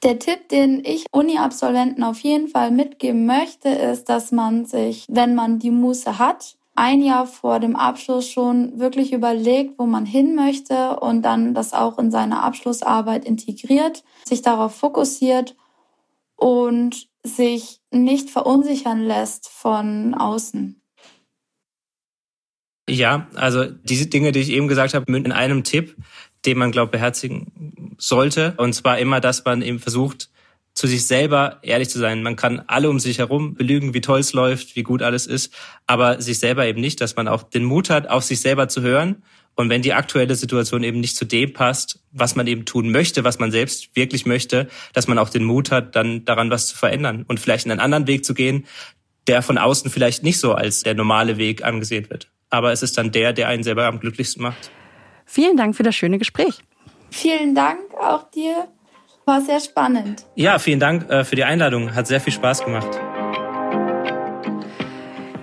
Der 0.02 0.18
Tipp, 0.18 0.50
den 0.50 0.84
ich 0.84 1.06
Uni-Absolventen 1.10 2.04
auf 2.04 2.20
jeden 2.20 2.48
Fall 2.48 2.70
mitgeben 2.70 3.24
möchte, 3.24 3.70
ist, 3.70 4.10
dass 4.10 4.30
man 4.30 4.66
sich, 4.66 5.06
wenn 5.08 5.34
man 5.34 5.58
die 5.58 5.70
Muße 5.70 6.18
hat, 6.18 6.56
ein 6.76 7.02
Jahr 7.02 7.26
vor 7.26 7.60
dem 7.60 7.76
Abschluss 7.76 8.28
schon 8.28 8.78
wirklich 8.78 9.12
überlegt, 9.12 9.78
wo 9.78 9.86
man 9.86 10.06
hin 10.06 10.34
möchte 10.34 11.00
und 11.00 11.22
dann 11.22 11.54
das 11.54 11.72
auch 11.72 11.98
in 11.98 12.10
seine 12.10 12.42
Abschlussarbeit 12.42 13.24
integriert, 13.24 14.04
sich 14.24 14.42
darauf 14.42 14.74
fokussiert 14.74 15.56
und 16.36 17.08
sich 17.22 17.80
nicht 17.90 18.30
verunsichern 18.30 19.02
lässt 19.02 19.48
von 19.48 20.14
außen. 20.14 20.80
Ja, 22.88 23.26
also 23.34 23.64
diese 23.64 24.06
Dinge, 24.06 24.30
die 24.30 24.40
ich 24.40 24.50
eben 24.50 24.68
gesagt 24.68 24.94
habe, 24.94 25.10
münden 25.10 25.32
in 25.32 25.36
einem 25.36 25.64
Tipp 25.64 25.96
den 26.46 26.58
man, 26.58 26.72
glaube 26.72 26.92
beherzigen 26.92 27.96
sollte. 27.98 28.54
Und 28.56 28.72
zwar 28.72 28.98
immer, 28.98 29.20
dass 29.20 29.44
man 29.44 29.62
eben 29.62 29.78
versucht, 29.78 30.30
zu 30.76 30.86
sich 30.86 31.06
selber 31.06 31.58
ehrlich 31.62 31.88
zu 31.88 31.98
sein. 31.98 32.22
Man 32.22 32.36
kann 32.36 32.62
alle 32.66 32.90
um 32.90 33.00
sich 33.00 33.18
herum 33.18 33.54
belügen, 33.54 33.94
wie 33.94 34.02
toll 34.02 34.20
es 34.20 34.34
läuft, 34.34 34.76
wie 34.76 34.82
gut 34.82 35.02
alles 35.02 35.26
ist, 35.26 35.52
aber 35.86 36.20
sich 36.20 36.38
selber 36.38 36.66
eben 36.66 36.82
nicht, 36.82 37.00
dass 37.00 37.16
man 37.16 37.28
auch 37.28 37.42
den 37.42 37.64
Mut 37.64 37.88
hat, 37.88 38.08
auf 38.10 38.24
sich 38.24 38.40
selber 38.40 38.68
zu 38.68 38.82
hören. 38.82 39.22
Und 39.54 39.70
wenn 39.70 39.80
die 39.80 39.94
aktuelle 39.94 40.34
Situation 40.34 40.82
eben 40.82 41.00
nicht 41.00 41.16
zu 41.16 41.24
dem 41.24 41.54
passt, 41.54 42.00
was 42.12 42.36
man 42.36 42.46
eben 42.46 42.66
tun 42.66 42.90
möchte, 42.90 43.24
was 43.24 43.38
man 43.38 43.50
selbst 43.50 43.96
wirklich 43.96 44.26
möchte, 44.26 44.68
dass 44.92 45.08
man 45.08 45.18
auch 45.18 45.30
den 45.30 45.44
Mut 45.44 45.70
hat, 45.70 45.96
dann 45.96 46.26
daran 46.26 46.50
was 46.50 46.66
zu 46.66 46.76
verändern 46.76 47.24
und 47.26 47.40
vielleicht 47.40 47.64
einen 47.64 47.80
anderen 47.80 48.06
Weg 48.06 48.26
zu 48.26 48.34
gehen, 48.34 48.66
der 49.28 49.40
von 49.40 49.56
außen 49.56 49.90
vielleicht 49.90 50.22
nicht 50.22 50.38
so 50.38 50.52
als 50.52 50.82
der 50.82 50.94
normale 50.94 51.38
Weg 51.38 51.64
angesehen 51.64 52.10
wird. 52.10 52.30
Aber 52.50 52.70
es 52.70 52.82
ist 52.82 52.98
dann 52.98 53.12
der, 53.12 53.32
der 53.32 53.48
einen 53.48 53.62
selber 53.62 53.86
am 53.86 53.98
glücklichsten 53.98 54.42
macht. 54.42 54.70
Vielen 55.24 55.56
Dank 55.56 55.74
für 55.74 55.82
das 55.82 55.96
schöne 55.96 56.18
Gespräch. 56.18 56.58
Vielen 57.10 57.54
Dank 57.54 57.80
auch 57.98 58.30
dir. 58.30 58.68
War 59.28 59.40
sehr 59.40 59.58
spannend. 59.58 60.24
Ja, 60.36 60.60
vielen 60.60 60.78
Dank 60.78 61.10
äh, 61.10 61.24
für 61.24 61.34
die 61.34 61.42
Einladung. 61.42 61.96
Hat 61.96 62.06
sehr 62.06 62.20
viel 62.20 62.32
Spaß 62.32 62.64
gemacht. 62.64 62.86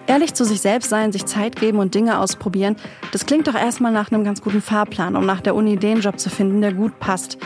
Ehrlich 0.07 0.33
zu 0.33 0.45
sich 0.45 0.61
selbst 0.61 0.89
sein, 0.89 1.11
sich 1.11 1.25
Zeit 1.25 1.57
geben 1.57 1.79
und 1.79 1.93
Dinge 1.93 2.19
ausprobieren, 2.19 2.77
das 3.11 3.25
klingt 3.25 3.45
doch 3.47 3.55
erstmal 3.55 3.91
nach 3.91 4.09
einem 4.09 4.23
ganz 4.23 4.41
guten 4.41 4.61
Fahrplan, 4.61 5.17
um 5.17 5.25
nach 5.25 5.41
der 5.41 5.53
Uni 5.53 5.75
den 5.75 5.99
Job 5.99 6.17
zu 6.17 6.29
finden, 6.29 6.61
der 6.61 6.71
gut 6.71 6.97
passt. 6.99 7.37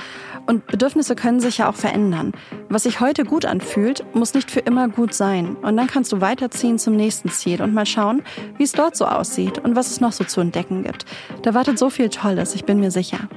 Und 0.45 0.67
Bedürfnisse 0.67 1.15
können 1.15 1.39
sich 1.39 1.57
ja 1.57 1.71
auch 1.71 1.75
verändern. 1.75 2.33
Was 2.69 2.83
sich 2.83 2.99
heute 2.99 3.23
gut 3.23 3.45
anfühlt, 3.45 4.05
muss 4.13 4.35
nicht 4.35 4.51
für 4.51 4.59
immer 4.59 4.89
gut 4.89 5.15
sein. 5.15 5.55
Und 5.55 5.75
dann 5.75 5.87
kannst 5.87 6.11
du 6.11 6.21
weiterziehen 6.21 6.77
zum 6.77 6.95
nächsten 6.95 7.29
Ziel 7.29 7.63
und 7.63 7.73
mal 7.73 7.87
schauen, 7.87 8.21
wie 8.57 8.63
es 8.63 8.73
dort 8.73 8.95
so 8.95 9.05
aussieht 9.05 9.57
und 9.57 9.75
was 9.75 9.89
es 9.89 10.01
noch 10.01 10.11
so 10.11 10.23
zu 10.23 10.39
entdecken 10.39 10.83
gibt. 10.83 11.05
Da 11.41 11.55
wartet 11.55 11.79
so 11.79 11.89
viel 11.89 12.09
Tolles, 12.09 12.53
ich 12.53 12.63
bin 12.63 12.79
mir 12.79 12.91
sicher. 12.91 13.27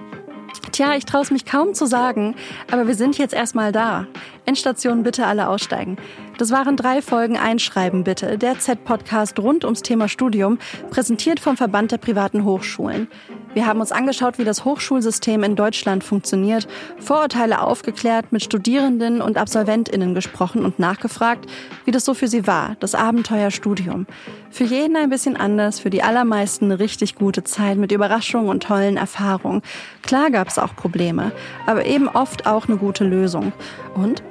Tja, 0.73 0.95
ich 0.95 1.05
traue 1.05 1.23
es 1.23 1.31
mich 1.31 1.47
kaum 1.47 1.75
zu 1.75 1.87
sagen, 1.87 2.37
aber 2.71 2.87
wir 2.87 2.95
sind 2.95 3.19
jetzt 3.19 3.35
erstmal 3.35 3.73
da. 3.73 4.07
Endstation 4.47 5.03
bitte 5.03 5.27
alle 5.27 5.49
aussteigen. 5.49 5.97
Das 6.39 6.51
waren 6.51 6.77
drei 6.77 7.03
Folgen 7.03 7.37
Einschreiben 7.37 8.05
bitte, 8.05 8.39
der 8.39 8.59
Z-Podcast 8.59 9.39
rund 9.39 9.65
ums 9.65 9.83
Thema 9.83 10.09
Studium, 10.09 10.59
präsentiert 10.91 11.41
vom 11.41 11.57
Verband 11.57 11.93
der 11.93 11.99
privaten 11.99 12.45
Hochschulen. 12.45 13.09
Wir 13.53 13.67
haben 13.67 13.81
uns 13.81 13.91
angeschaut, 13.91 14.39
wie 14.39 14.45
das 14.45 14.65
Hochschulsystem 14.65 15.43
in 15.43 15.57
Deutschland 15.57 16.05
funktioniert, 16.05 16.69
Vorurteile 16.99 17.61
aufgeklärt, 17.61 18.31
mit 18.31 18.45
Studierenden 18.45 19.21
und 19.21 19.37
Absolventinnen 19.37 20.15
gesprochen 20.15 20.65
und 20.65 20.79
nachgefragt, 20.79 21.51
wie 21.85 21.91
das 21.91 22.05
so 22.05 22.15
für 22.15 22.29
sie 22.29 22.47
war, 22.47 22.77
das 22.79 22.95
Abenteuerstudium. 22.95 24.07
Für 24.51 24.65
jeden 24.65 24.97
ein 24.97 25.11
bisschen 25.11 25.37
anders, 25.37 25.81
für 25.81 25.91
die 25.91 26.05
allermeisten 26.05 26.67
eine 26.67 26.79
richtig 26.79 27.17
gute 27.17 27.43
Zeit 27.43 27.77
mit 27.77 27.91
Überraschungen 27.91 28.49
und 28.49 28.63
tollen 28.63 28.97
Erfahrungen. 28.97 29.63
Klar 30.03 30.31
gab 30.31 30.47
es 30.47 30.59
auch 30.59 30.77
Probleme, 30.77 31.33
aber 31.67 31.87
eben 31.87 32.09
oft 32.09 32.47
auch 32.47 32.69
eine 32.69 32.77
gute 32.77 33.03
Lösung. 33.03 33.53
Und 33.97 34.23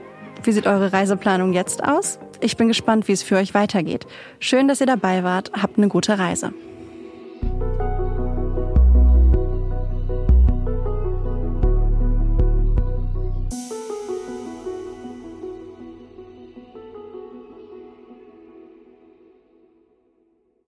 wie 0.43 0.53
sieht 0.53 0.65
eure 0.65 0.93
Reiseplanung 0.93 1.51
jetzt 1.51 1.83
aus? 1.83 2.19
Ich 2.39 2.55
bin 2.55 2.69
gespannt, 2.69 3.09
wie 3.09 3.13
es 3.13 3.23
für 3.23 3.35
euch 3.35 3.53
weitergeht. 3.53 4.07
Schön, 4.39 4.69
dass 4.69 4.79
ihr 4.79 4.87
dabei 4.87 5.25
wart. 5.25 5.51
Habt 5.61 5.77
eine 5.77 5.89
gute 5.89 6.17
Reise. 6.17 6.53